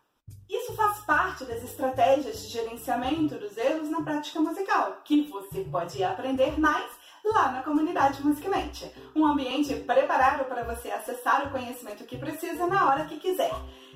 Isso 0.50 0.74
faz 0.74 1.00
parte 1.00 1.44
das 1.44 1.64
estratégias 1.64 2.42
de 2.42 2.50
gerenciamento 2.50 3.36
dos 3.36 3.58
erros 3.58 3.90
na 3.90 4.02
prática 4.04 4.40
musical, 4.40 5.02
que 5.04 5.24
você 5.24 5.64
pode 5.64 6.04
aprender 6.04 6.60
mais 6.60 6.90
lá 7.26 7.52
na 7.52 7.64
comunidade 7.64 8.24
Musicamente, 8.24 8.92
um 9.16 9.26
ambiente 9.26 9.74
preparado 9.76 10.46
para 10.46 10.64
você 10.64 10.90
acessar 10.92 11.48
o 11.48 11.52
conhecimento 11.52 12.04
que 12.04 12.18
precisa 12.18 12.68
na 12.68 12.88
hora 12.88 13.06
que 13.06 13.18
quiser. 13.18 13.52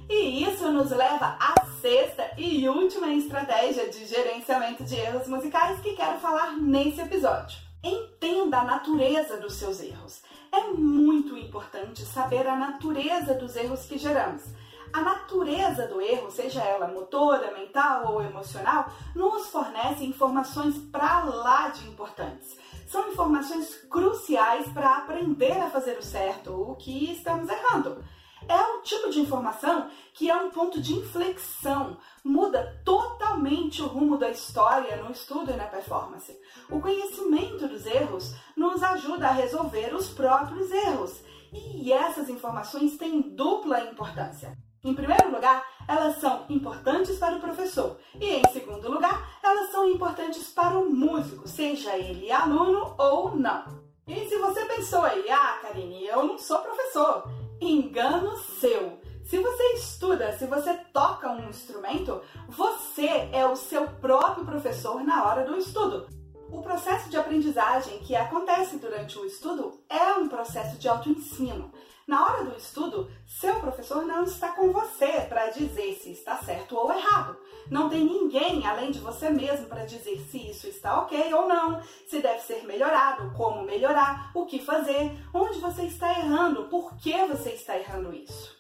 E 0.10 0.44
isso 0.44 0.72
nos 0.72 0.90
leva 0.90 1.38
à 1.40 1.66
sexta 1.82 2.32
e 2.38 2.68
última 2.68 3.14
estratégia 3.14 3.90
de 3.90 4.06
gerenciamento 4.06 4.84
de 4.84 4.96
erros 4.96 5.28
musicais 5.28 5.80
que 5.82 5.96
quero 5.96 6.20
falar 6.20 6.54
nesse 6.54 7.02
episódio. 7.02 7.60
Entenda 7.84 8.60
a 8.60 8.64
natureza 8.64 9.38
dos 9.38 9.54
seus 9.54 9.80
erros. 9.82 10.22
É 10.52 10.72
muito 10.72 11.38
importante 11.38 12.04
saber 12.06 12.48
a 12.48 12.56
natureza 12.56 13.36
dos 13.36 13.56
erros 13.56 13.86
que 13.86 13.98
geramos. 13.98 14.44
A 14.92 15.02
natureza 15.02 15.86
do 15.88 16.02
erro, 16.02 16.32
seja 16.32 16.64
ela 16.64 16.88
motora, 16.88 17.52
mental 17.52 18.12
ou 18.12 18.22
emocional, 18.24 18.92
nos 19.16 19.48
fornece 19.48 20.04
informações 20.04 20.76
para 20.92 21.24
lá 21.26 21.70
de 21.70 21.88
importantes. 21.88 22.58
São 22.90 23.08
informações 23.12 23.76
cruciais 23.88 24.68
para 24.74 24.98
aprender 24.98 25.52
a 25.62 25.70
fazer 25.70 25.96
o 26.00 26.02
certo, 26.04 26.52
o 26.52 26.76
que 26.76 27.12
estamos 27.14 27.48
errando 27.48 28.04
é 28.48 28.60
o 28.60 28.82
tipo 28.82 29.12
de 29.12 29.20
informação 29.20 29.92
que 30.12 30.28
é 30.28 30.36
um 30.36 30.50
ponto 30.50 30.82
de 30.82 30.94
inflexão, 30.94 31.98
muda 32.24 32.82
totalmente 32.84 33.80
o 33.84 33.88
rumo 33.88 34.18
da 34.18 34.32
história 34.32 34.98
no 34.98 35.12
estudo 35.12 35.52
e 35.52 35.56
na 35.56 35.66
performance. 35.66 36.36
O 36.68 36.80
conhecimento 36.80 37.68
dos 37.68 37.86
erros 37.86 38.34
nos 38.58 38.82
ajuda 38.82 39.28
a 39.28 39.34
resolver 39.34 39.94
os 39.94 40.10
próprios 40.10 40.72
erros, 40.72 41.22
e 41.54 41.94
essas 41.94 42.28
informações 42.28 42.98
têm 42.98 43.22
dupla 43.22 43.82
importância. 43.82 44.58
Em 44.84 44.96
primeiro 44.96 45.32
lugar, 45.32 45.64
elas 45.90 46.18
são 46.18 46.46
importantes 46.50 47.18
para 47.18 47.36
o 47.36 47.40
professor, 47.40 47.98
e 48.22 48.36
em 48.36 48.44
segundo 48.54 48.92
lugar, 48.92 49.40
elas 49.42 49.72
são 49.72 49.90
importantes 49.90 50.48
para 50.50 50.78
o 50.78 50.88
músico, 50.88 51.48
seja 51.48 51.98
ele 51.98 52.32
aluno 52.32 52.94
ou 52.96 53.36
não. 53.36 53.64
E 54.08 54.30
se 54.30 54.38
você 54.38 54.66
pensou 54.66 55.02
aí, 55.02 55.28
ah, 55.32 55.58
Karine, 55.64 56.06
eu 56.06 56.24
não 56.24 56.38
sou 56.38 56.60
professor, 56.60 57.24
engano 57.60 58.38
seu. 58.38 59.00
Se 59.26 59.40
você 59.40 59.64
estuda, 59.74 60.38
se 60.38 60.46
você 60.46 60.76
toca 60.94 61.32
um 61.32 61.50
instrumento, 61.50 62.22
você 62.48 63.28
é 63.32 63.44
o 63.48 63.56
seu 63.56 63.88
próprio 63.88 64.46
professor 64.46 65.04
na 65.04 65.26
hora 65.26 65.44
do 65.44 65.58
estudo. 65.58 66.08
O 66.52 66.62
processo 66.62 67.10
de 67.10 67.18
aprendizagem 67.18 67.98
que 68.00 68.16
acontece 68.16 68.78
durante 68.78 69.18
o 69.18 69.26
estudo 69.26 69.84
é 69.90 70.14
um 70.14 70.28
processo 70.28 70.78
de 70.78 70.88
autoensino. 70.88 71.72
Na 72.10 72.26
hora 72.26 72.44
do 72.44 72.58
estudo, 72.58 73.08
seu 73.28 73.60
professor 73.60 74.04
não 74.04 74.24
está 74.24 74.54
com 74.54 74.74
você 74.74 75.28
para 75.30 75.52
dizer 75.52 75.94
se 75.94 76.10
está 76.10 76.38
certo 76.38 76.76
ou 76.76 76.92
errado. 76.92 77.38
Não 77.70 77.88
tem 77.88 78.04
ninguém 78.04 78.66
além 78.66 78.90
de 78.90 78.98
você 78.98 79.30
mesmo 79.30 79.68
para 79.68 79.86
dizer 79.86 80.18
se 80.22 80.50
isso 80.50 80.68
está 80.68 81.04
ok 81.04 81.32
ou 81.36 81.48
não, 81.48 81.80
se 82.08 82.20
deve 82.20 82.40
ser 82.40 82.66
melhorado, 82.66 83.32
como 83.38 83.62
melhorar, 83.62 84.32
o 84.34 84.48
que 84.48 84.58
fazer, 84.58 85.24
onde 85.32 85.60
você 85.60 85.84
está 85.84 86.10
errando, 86.18 86.64
por 86.64 86.98
que 86.98 87.14
você 87.28 87.52
está 87.52 87.78
errando 87.78 88.12
isso. 88.12 88.58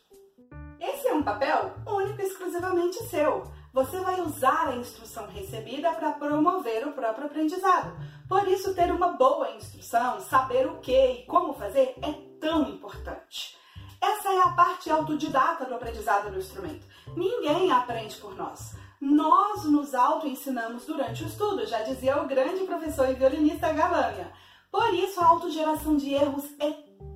Esse 0.80 1.08
é 1.08 1.14
um 1.16 1.24
papel 1.24 1.74
único 1.88 2.22
e 2.22 2.26
exclusivamente 2.26 3.02
seu. 3.06 3.52
Você 3.74 4.00
vai 4.00 4.22
usar 4.22 4.68
a 4.68 4.76
instrução 4.76 5.26
recebida 5.26 5.92
para 5.94 6.12
promover 6.12 6.88
o 6.88 6.94
próprio 6.94 7.26
aprendizado. 7.26 7.98
Por 8.28 8.48
isso, 8.48 8.76
ter 8.76 8.92
uma 8.92 9.14
boa 9.14 9.50
instrução, 9.56 10.20
saber 10.20 10.68
o 10.68 10.78
que 10.78 10.94
e 10.96 11.26
como 11.26 11.56
fazer 11.56 11.96
é 12.04 12.29
tão 12.40 12.70
importante. 12.70 13.58
Essa 14.02 14.30
é 14.30 14.42
a 14.42 14.50
parte 14.52 14.90
autodidata 14.90 15.66
do 15.66 15.76
aprendizado 15.76 16.32
do 16.32 16.40
instrumento. 16.40 16.86
Ninguém 17.16 17.72
aprende 17.72 18.16
por 18.16 18.36
nós. 18.36 18.76
Nós 19.02 19.66
nos 19.66 19.94
auto-ensinamos 19.94 20.86
durante 20.86 21.24
o 21.24 21.28
estudo, 21.28 21.66
já 21.66 21.82
dizia 21.84 22.22
o 22.22 22.28
grande 22.28 22.64
professor 22.66 23.10
e 23.10 23.14
violinista 23.14 23.72
Galanha. 23.72 24.32
Por 24.72 24.94
isso, 24.94 25.20
a 25.20 25.28
autogeração 25.28 25.98
de 25.98 26.14
erros 26.14 26.46
é 26.60 26.72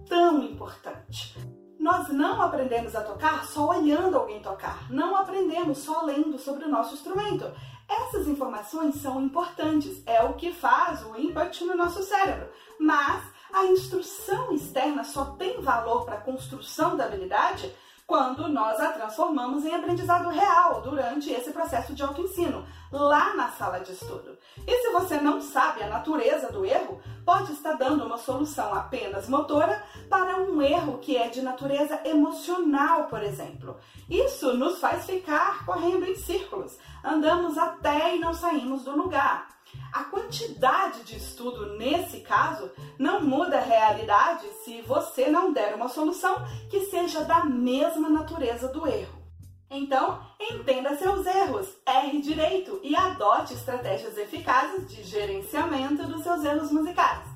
tão 0.08 0.44
importante. 0.44 1.36
Nós 1.80 2.08
não 2.10 2.42
aprendemos 2.42 2.96
a 2.96 3.02
tocar 3.02 3.46
só 3.46 3.70
olhando 3.70 4.18
alguém 4.18 4.42
tocar, 4.42 4.90
não 4.90 5.18
aprendemos 5.18 5.80
só 5.80 6.04
lendo 6.04 6.40
sobre 6.40 6.64
o 6.64 6.70
nosso 6.70 6.94
instrumento. 6.94 7.52
Essas 7.90 8.28
informações 8.28 8.96
são 9.02 9.22
importantes, 9.22 10.02
é 10.06 10.24
o 10.24 10.34
que 10.34 10.54
faz 10.54 11.04
o 11.06 11.18
input 11.18 11.66
no 11.66 11.76
nosso 11.76 12.02
cérebro, 12.02 12.50
mas 12.80 13.33
a 13.54 13.66
instrução 13.66 14.52
externa 14.52 15.04
só 15.04 15.26
tem 15.38 15.62
valor 15.62 16.06
para 16.06 16.16
a 16.16 16.22
construção 16.22 16.98
da 16.98 17.06
habilidade 17.06 17.72
quando 18.06 18.50
nós 18.50 18.80
a 18.80 18.92
transformamos 18.92 19.64
em 19.64 19.74
aprendizado 19.74 20.28
real 20.28 20.82
durante 20.82 21.32
esse 21.32 21.52
processo 21.52 21.94
de 21.94 22.04
autoensino, 22.04 22.66
lá 22.92 23.34
na 23.34 23.50
sala 23.50 23.80
de 23.80 23.94
estudo. 23.94 24.38
E 24.68 24.78
se 24.82 24.92
você 24.92 25.18
não 25.18 25.40
sabe 25.42 25.84
a 25.84 25.88
natureza 25.88 26.52
do 26.52 26.66
erro, 26.66 27.02
pode 27.26 27.54
estar 27.54 27.74
dando 27.74 28.06
uma 28.06 28.18
solução 28.18 28.74
apenas 28.74 29.30
motora 29.30 29.82
para 30.10 30.38
um 30.42 30.62
erro 30.62 30.98
que 31.00 31.16
é 31.16 31.30
de 31.30 31.42
natureza 31.42 32.02
emocional, 32.04 33.06
por 33.06 33.24
exemplo. 33.24 33.78
Isso 34.10 34.54
nos 34.58 34.80
faz 34.80 35.06
ficar 35.06 35.66
correndo 35.66 36.06
em 36.06 36.16
círculos, 36.16 36.78
andamos 37.04 37.58
até 37.58 38.16
e 38.16 38.20
não 38.20 38.34
saímos 38.34 38.84
do 38.84 38.92
lugar. 38.92 39.53
A 39.92 40.06
quantidade 40.06 41.04
de 41.04 41.18
estudo 41.18 41.78
nesse 41.78 42.22
caso 42.22 42.72
não 42.98 43.22
muda 43.22 43.58
a 43.58 43.64
realidade 43.64 44.48
se 44.64 44.82
você 44.82 45.30
não 45.30 45.54
der 45.54 45.76
uma 45.76 45.88
solução 45.88 46.36
que 46.70 46.86
seja 46.86 47.24
da 47.24 47.44
mesma 47.46 48.10
natureza 48.10 48.68
do 48.70 48.88
erro. 48.88 49.22
Então, 49.70 50.22
entenda 50.40 50.96
seus 50.96 51.26
erros, 51.26 51.68
erre 51.86 52.22
direito 52.22 52.80
e 52.84 52.96
adote 52.96 53.54
estratégias 53.54 54.18
eficazes 54.18 54.88
de 54.88 55.04
gerenciamento 55.04 56.06
dos 56.08 56.24
seus 56.24 56.44
erros 56.44 56.72
musicais. 56.72 57.28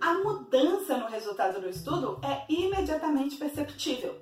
A 0.00 0.14
mudança 0.14 0.96
no 0.96 1.06
resultado 1.06 1.60
do 1.60 1.68
estudo 1.68 2.20
é 2.22 2.44
imediatamente 2.52 3.36
perceptível. 3.36 4.20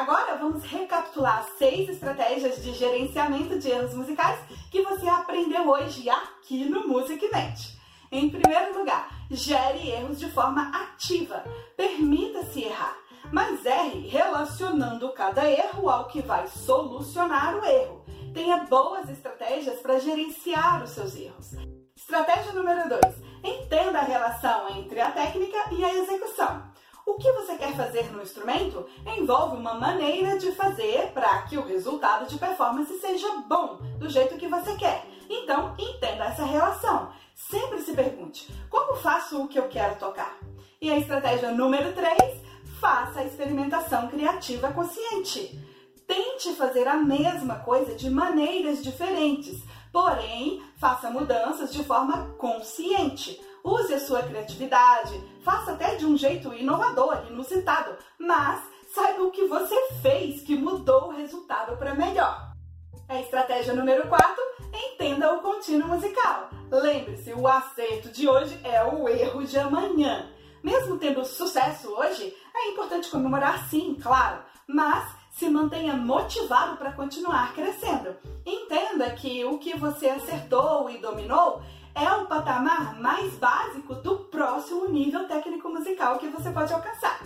Agora 0.00 0.34
vamos 0.36 0.64
recapitular 0.64 1.46
seis 1.58 1.86
estratégias 1.86 2.62
de 2.62 2.72
gerenciamento 2.72 3.58
de 3.58 3.68
erros 3.68 3.92
musicais 3.92 4.38
que 4.70 4.80
você 4.80 5.06
aprendeu 5.06 5.68
hoje 5.68 6.08
aqui 6.08 6.64
no 6.64 6.88
Musicnet. 6.88 7.78
Em 8.10 8.30
primeiro 8.30 8.78
lugar, 8.78 9.10
gere 9.30 9.90
erros 9.90 10.18
de 10.18 10.30
forma 10.30 10.70
ativa. 10.74 11.44
Permita-se 11.76 12.64
errar, 12.64 12.96
mas 13.30 13.66
erre 13.66 14.08
relacionando 14.08 15.12
cada 15.12 15.44
erro 15.44 15.90
ao 15.90 16.06
que 16.06 16.22
vai 16.22 16.46
solucionar 16.46 17.56
o 17.56 17.64
erro. 17.66 18.02
Tenha 18.32 18.64
boas 18.64 19.06
estratégias 19.10 19.80
para 19.80 20.00
gerenciar 20.00 20.82
os 20.82 20.90
seus 20.92 21.14
erros. 21.14 21.50
Estratégia 21.94 22.54
número 22.54 22.88
2: 22.88 23.00
entenda 23.44 23.98
a 23.98 24.04
relação 24.04 24.66
entre 24.78 24.98
a 24.98 25.10
técnica 25.10 25.58
e 25.72 25.84
a 25.84 25.92
execução. 25.92 26.69
O 27.10 27.14
que 27.14 27.32
você 27.32 27.56
quer 27.56 27.74
fazer 27.74 28.04
no 28.12 28.22
instrumento 28.22 28.86
envolve 29.04 29.56
uma 29.56 29.74
maneira 29.74 30.38
de 30.38 30.52
fazer 30.52 31.10
para 31.12 31.42
que 31.42 31.58
o 31.58 31.66
resultado 31.66 32.28
de 32.28 32.38
performance 32.38 33.00
seja 33.00 33.28
bom, 33.48 33.78
do 33.98 34.08
jeito 34.08 34.36
que 34.36 34.46
você 34.46 34.76
quer. 34.76 35.04
Então, 35.28 35.74
entenda 35.76 36.26
essa 36.26 36.44
relação. 36.44 37.10
Sempre 37.34 37.80
se 37.80 37.94
pergunte: 37.94 38.48
como 38.70 38.94
faço 38.94 39.42
o 39.42 39.48
que 39.48 39.58
eu 39.58 39.68
quero 39.68 39.96
tocar? 39.96 40.38
E 40.80 40.88
a 40.88 40.98
estratégia 40.98 41.50
número 41.50 41.92
3: 41.92 42.16
faça 42.80 43.18
a 43.18 43.24
experimentação 43.24 44.06
criativa 44.06 44.72
consciente. 44.72 45.58
Tente 46.06 46.54
fazer 46.54 46.86
a 46.86 46.94
mesma 46.94 47.56
coisa 47.56 47.96
de 47.96 48.08
maneiras 48.08 48.84
diferentes, 48.84 49.60
porém, 49.92 50.62
faça 50.78 51.10
mudanças 51.10 51.72
de 51.72 51.82
forma 51.82 52.36
consciente. 52.38 53.49
Use 53.64 53.92
a 53.92 54.00
sua 54.00 54.22
criatividade, 54.22 55.12
faça 55.44 55.72
até 55.72 55.96
de 55.96 56.06
um 56.06 56.16
jeito 56.16 56.52
inovador, 56.54 57.26
inusitado, 57.28 57.96
mas 58.18 58.62
saiba 58.94 59.22
o 59.22 59.30
que 59.30 59.46
você 59.46 59.74
fez 60.02 60.42
que 60.42 60.56
mudou 60.56 61.08
o 61.08 61.16
resultado 61.16 61.76
para 61.76 61.94
melhor. 61.94 62.52
A 63.08 63.20
estratégia 63.20 63.74
número 63.74 64.08
4, 64.08 64.42
entenda 64.72 65.32
o 65.34 65.40
contínuo 65.40 65.88
musical. 65.88 66.48
Lembre-se, 66.70 67.32
o 67.32 67.46
acerto 67.46 68.08
de 68.10 68.28
hoje 68.28 68.58
é 68.64 68.82
o 68.84 69.08
erro 69.08 69.44
de 69.44 69.58
amanhã. 69.58 70.30
Mesmo 70.62 70.98
tendo 70.98 71.24
sucesso 71.24 71.88
hoje, 71.88 72.34
é 72.54 72.68
importante 72.70 73.10
comemorar 73.10 73.68
sim, 73.68 73.94
claro, 74.00 74.42
mas 74.66 75.20
se 75.32 75.48
mantenha 75.48 75.94
motivado 75.94 76.76
para 76.76 76.92
continuar 76.92 77.54
crescendo. 77.54 78.16
Entenda 78.44 79.10
que 79.10 79.44
o 79.44 79.58
que 79.58 79.76
você 79.76 80.08
acertou 80.08 80.88
e 80.90 80.98
dominou 80.98 81.62
é 81.94 82.12
o 82.12 82.26
patamar 82.26 83.00
mais 83.00 83.34
básico 83.34 83.94
do 83.96 84.18
próximo 84.24 84.88
nível 84.88 85.26
técnico 85.26 85.68
musical 85.68 86.18
que 86.18 86.28
você 86.28 86.50
pode 86.50 86.72
alcançar. 86.72 87.20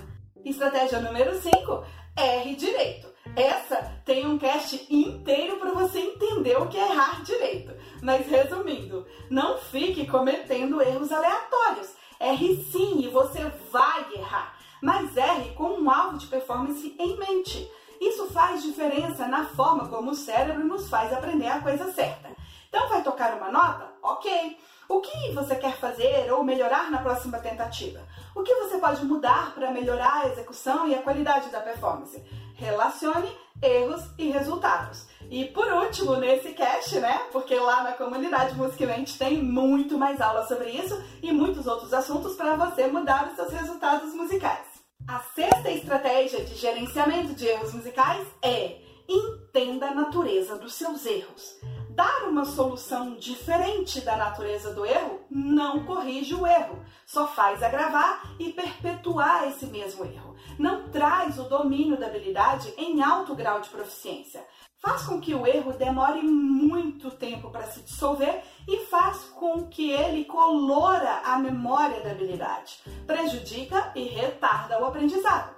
Estratégia 0.45 1.01
número 1.01 1.35
5, 1.35 1.85
R 2.17 2.55
direito. 2.55 3.13
Essa 3.35 3.77
tem 4.05 4.27
um 4.27 4.39
cast 4.39 4.87
inteiro 4.91 5.57
para 5.57 5.73
você 5.73 5.99
entender 5.99 6.57
o 6.57 6.69
que 6.69 6.77
é 6.77 6.91
errar 6.91 7.23
direito. 7.23 7.73
Mas 8.03 8.27
resumindo, 8.27 9.07
não 9.31 9.59
fique 9.59 10.07
cometendo 10.07 10.83
erros 10.83 11.11
aleatórios. 11.11 11.95
Erre 12.21 12.63
sim 12.71 13.01
e 13.01 13.09
você 13.09 13.51
vai 13.73 14.07
errar, 14.15 14.57
mas 14.81 15.17
erre 15.17 15.53
com 15.55 15.81
um 15.81 15.91
alvo 15.91 16.19
de 16.19 16.27
performance 16.27 16.95
em 16.99 17.17
mente. 17.17 17.69
Isso 18.01 18.27
faz 18.27 18.63
diferença 18.63 19.27
na 19.27 19.47
forma 19.47 19.89
como 19.89 20.11
o 20.11 20.15
cérebro 20.15 20.65
nos 20.65 20.89
faz 20.89 21.13
aprender 21.13 21.49
a 21.49 21.61
coisa 21.61 21.91
certa. 21.93 22.34
Então, 22.75 22.89
vai 22.89 23.05
tocar 23.05 23.35
uma 23.35 23.53
nota? 23.53 23.87
Ok. 24.03 24.59
O 24.89 25.01
que 25.01 25.31
você 25.31 25.55
quer 25.55 25.77
fazer 25.77 26.33
ou 26.33 26.43
melhorar 26.43 26.91
na 26.91 26.99
próxima 26.99 27.39
tentativa? 27.39 28.01
O 28.35 28.43
que 28.43 28.53
você 28.53 28.79
pode 28.79 29.05
mudar 29.05 29.55
para 29.55 29.71
melhorar 29.71 30.23
a 30.23 30.27
execução 30.27 30.89
e 30.89 30.93
a 30.93 31.01
qualidade 31.01 31.51
da 31.51 31.61
performance? 31.61 32.21
Relacione 32.57 33.31
erros 33.63 34.03
e 34.19 34.29
resultados. 34.29 35.07
E 35.31 35.45
por 35.45 35.73
último, 35.73 36.17
nesse 36.17 36.53
cast, 36.53 36.99
né? 36.99 37.29
Porque 37.31 37.55
lá 37.55 37.85
na 37.85 37.93
comunidade 37.93 38.57
Musicamente 38.57 39.17
tem 39.17 39.41
muito 39.41 39.97
mais 39.97 40.21
aula 40.21 40.45
sobre 40.49 40.71
isso 40.71 41.01
e 41.23 41.31
muitos 41.31 41.69
outros 41.69 41.95
assuntos 41.95 42.35
para 42.35 42.57
você 42.57 42.89
mudar 42.89 43.29
os 43.29 43.37
seus 43.37 43.53
resultados 43.53 44.13
musicais. 44.13 44.67
A 45.07 45.21
sexta 45.21 45.71
estratégia 45.71 46.45
de 46.45 46.57
gerenciamento 46.57 47.35
de 47.35 47.47
erros 47.47 47.73
musicais 47.73 48.27
é 48.43 48.81
entenda 49.09 49.91
a 49.91 49.95
natureza 49.95 50.59
dos 50.59 50.75
seus 50.75 51.07
erros. 51.07 51.57
Dar 51.95 52.25
uma 52.29 52.45
solução 52.45 53.15
diferente 53.15 54.01
da 54.01 54.17
natureza 54.17 54.75
do 54.75 54.85
erro 54.85 55.21
não 55.31 55.85
corrige 55.85 56.35
o 56.35 56.45
erro, 56.45 56.85
só 57.07 57.29
faz 57.29 57.63
agravar 57.63 58.35
e 58.37 58.53
perpetuar 58.53 59.47
esse 59.47 59.67
mesmo 59.67 60.05
erro. 60.05 60.35
Não 60.59 60.89
traz 60.89 61.39
o 61.39 61.45
domínio 61.45 61.97
da 61.97 62.07
habilidade 62.07 62.75
em 62.77 63.01
alto 63.01 63.33
grau 63.37 63.61
de 63.61 63.69
proficiência. 63.69 64.45
Faz 64.79 65.03
com 65.03 65.21
que 65.21 65.37
o 65.37 65.47
erro 65.47 65.73
demore 65.73 66.21
muito 66.21 67.13
tempo 67.13 67.49
para 67.51 67.69
se 67.69 67.81
dissolver 67.83 68.43
e 68.67 68.79
faz 68.87 69.19
com 69.37 69.69
que 69.69 69.93
ele 69.93 70.25
colora 70.25 71.23
a 71.25 71.39
memória 71.39 72.01
da 72.01 72.11
habilidade, 72.11 72.81
prejudica 73.07 73.93
e 73.95 74.03
retarda 74.03 74.83
o 74.83 74.85
aprendizado. 74.85 75.55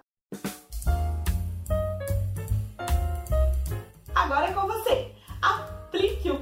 Agora 4.14 4.48
é 4.48 4.52
com 4.52 4.66
você 4.66 5.15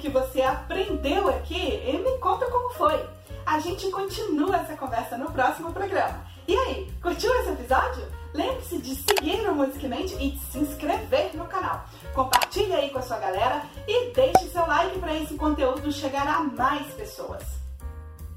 que 0.04 0.10
você 0.10 0.42
aprendeu 0.42 1.30
aqui 1.30 1.82
e 1.82 1.96
me 1.96 2.18
conta 2.18 2.44
como 2.50 2.68
foi. 2.74 3.08
A 3.46 3.58
gente 3.58 3.90
continua 3.90 4.56
essa 4.56 4.76
conversa 4.76 5.16
no 5.16 5.32
próximo 5.32 5.72
programa. 5.72 6.26
E 6.46 6.54
aí, 6.54 6.92
curtiu 7.00 7.34
esse 7.36 7.52
episódio? 7.52 8.06
Lembre-se 8.34 8.76
de 8.82 8.96
seguir 8.96 9.48
o 9.48 9.54
Musicamente 9.54 10.14
e 10.20 10.32
de 10.32 10.38
se 10.40 10.58
inscrever 10.58 11.34
no 11.34 11.46
canal. 11.46 11.86
Compartilhe 12.12 12.74
aí 12.74 12.90
com 12.90 12.98
a 12.98 13.02
sua 13.02 13.18
galera 13.18 13.62
e 13.88 14.10
deixe 14.12 14.50
seu 14.50 14.66
like 14.66 14.98
para 14.98 15.16
esse 15.16 15.36
conteúdo 15.36 15.90
chegar 15.90 16.28
a 16.28 16.40
mais 16.40 16.86
pessoas. 16.92 17.42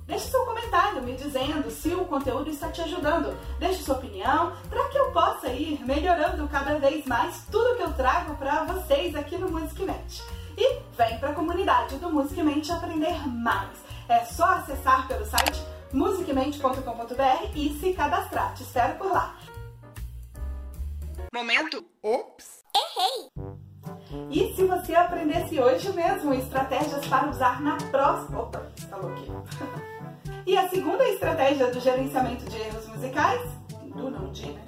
Deixe 0.06 0.30
seu 0.30 0.46
comentário 0.46 1.04
me 1.04 1.18
dizendo 1.18 1.70
se 1.70 1.90
o 1.90 2.06
conteúdo 2.06 2.50
está 2.50 2.70
te 2.70 2.80
ajudando. 2.80 3.38
Deixe 3.60 3.84
sua 3.84 3.96
opinião 3.96 4.54
para 4.70 4.88
que 4.88 4.98
eu 4.98 5.12
possa 5.12 5.50
ir 5.50 5.86
melhorando 5.86 6.48
cada 6.48 6.80
vez 6.80 7.06
mais 7.06 7.44
tudo 7.52 7.76
que 7.76 7.84
eu 7.84 7.92
trago 7.92 8.38
para 8.38 8.64
vocês 8.64 9.14
aqui 9.18 9.38
no 9.38 9.52
Musicmente 9.52 10.24
e 10.58 10.80
vem 10.98 11.20
para 11.20 11.30
a 11.30 11.34
comunidade 11.36 11.98
do 11.98 12.12
Musicamente 12.12 12.72
aprender 12.72 13.28
mais. 13.28 13.78
É 14.10 14.26
só 14.26 14.46
acessar 14.46 15.08
pelo 15.08 15.26
site 15.26 15.62
musicmente.com.br 15.94 17.52
e 17.56 17.78
se 17.80 17.94
cadastrar. 17.94 18.56
Te 18.56 18.64
espero 18.64 18.98
por 18.98 19.12
lá. 19.12 19.38
Momento. 21.34 21.86
Ops. 22.02 22.64
Errei. 22.76 23.30
E 24.32 24.56
se 24.56 24.66
você 24.66 24.96
aprendesse 24.96 25.60
hoje 25.60 25.92
mesmo 25.94 26.34
estratégias 26.34 27.06
para 27.06 27.30
usar 27.30 27.62
na 27.62 27.78
próxima. 27.92 28.42
Opa, 28.42 28.66
falou 28.90 29.12
aqui. 29.12 29.32
e 30.48 30.58
a 30.58 30.68
segunda 30.70 31.08
estratégia 31.08 31.72
do 31.72 31.80
gerenciamento 31.80 32.46
de 32.46 32.58
erros 32.58 32.88
musicais? 32.88 33.42
Do 33.96 34.10
não 34.10 34.32
de, 34.32 34.52
né? 34.52 34.62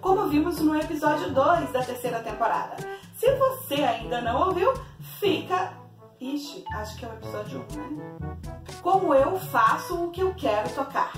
Como 0.00 0.28
vimos 0.28 0.58
no 0.60 0.78
episódio 0.78 1.32
2 1.32 1.72
da 1.72 1.82
terceira 1.82 2.20
temporada 2.20 2.76
se 3.24 3.34
você 3.36 3.74
ainda 3.82 4.20
não 4.20 4.48
ouviu, 4.48 4.74
fica. 5.18 5.72
Ixi, 6.20 6.64
acho 6.74 6.98
que 6.98 7.06
é 7.06 7.08
o 7.08 7.12
episódio 7.14 7.64
1, 7.72 7.96
né? 7.96 8.16
Como 8.82 9.14
eu 9.14 9.38
faço 9.38 10.04
o 10.04 10.10
que 10.10 10.20
eu 10.20 10.34
quero 10.34 10.68
tocar. 10.74 11.12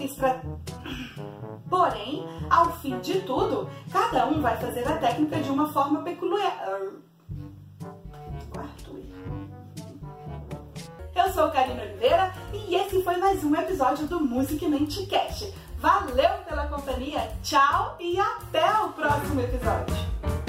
Estra... 0.00 0.42
Porém, 1.70 2.26
ao 2.50 2.72
fim 2.78 2.98
de 2.98 3.20
tudo, 3.20 3.70
cada 3.92 4.26
um 4.26 4.40
vai 4.40 4.56
fazer 4.56 4.86
a 4.86 4.96
técnica 4.98 5.40
de 5.40 5.50
uma 5.50 5.72
forma 5.72 6.02
peculiar. 6.02 6.58
Eu 11.14 11.32
sou 11.32 11.50
Karina 11.50 11.82
Oliveira 11.82 12.32
e 12.52 12.74
esse 12.74 13.02
foi 13.02 13.16
mais 13.16 13.42
um 13.44 13.54
episódio 13.54 14.06
do 14.06 14.20
Music 14.20 14.66
Mente 14.68 15.06
Cast. 15.06 15.54
Valeu 15.78 16.30
pela 16.48 16.66
companhia, 16.66 17.32
tchau 17.42 17.96
e 18.00 18.18
até 18.18 18.68
o 18.80 18.92
próximo 18.92 19.40
episódio! 19.40 20.43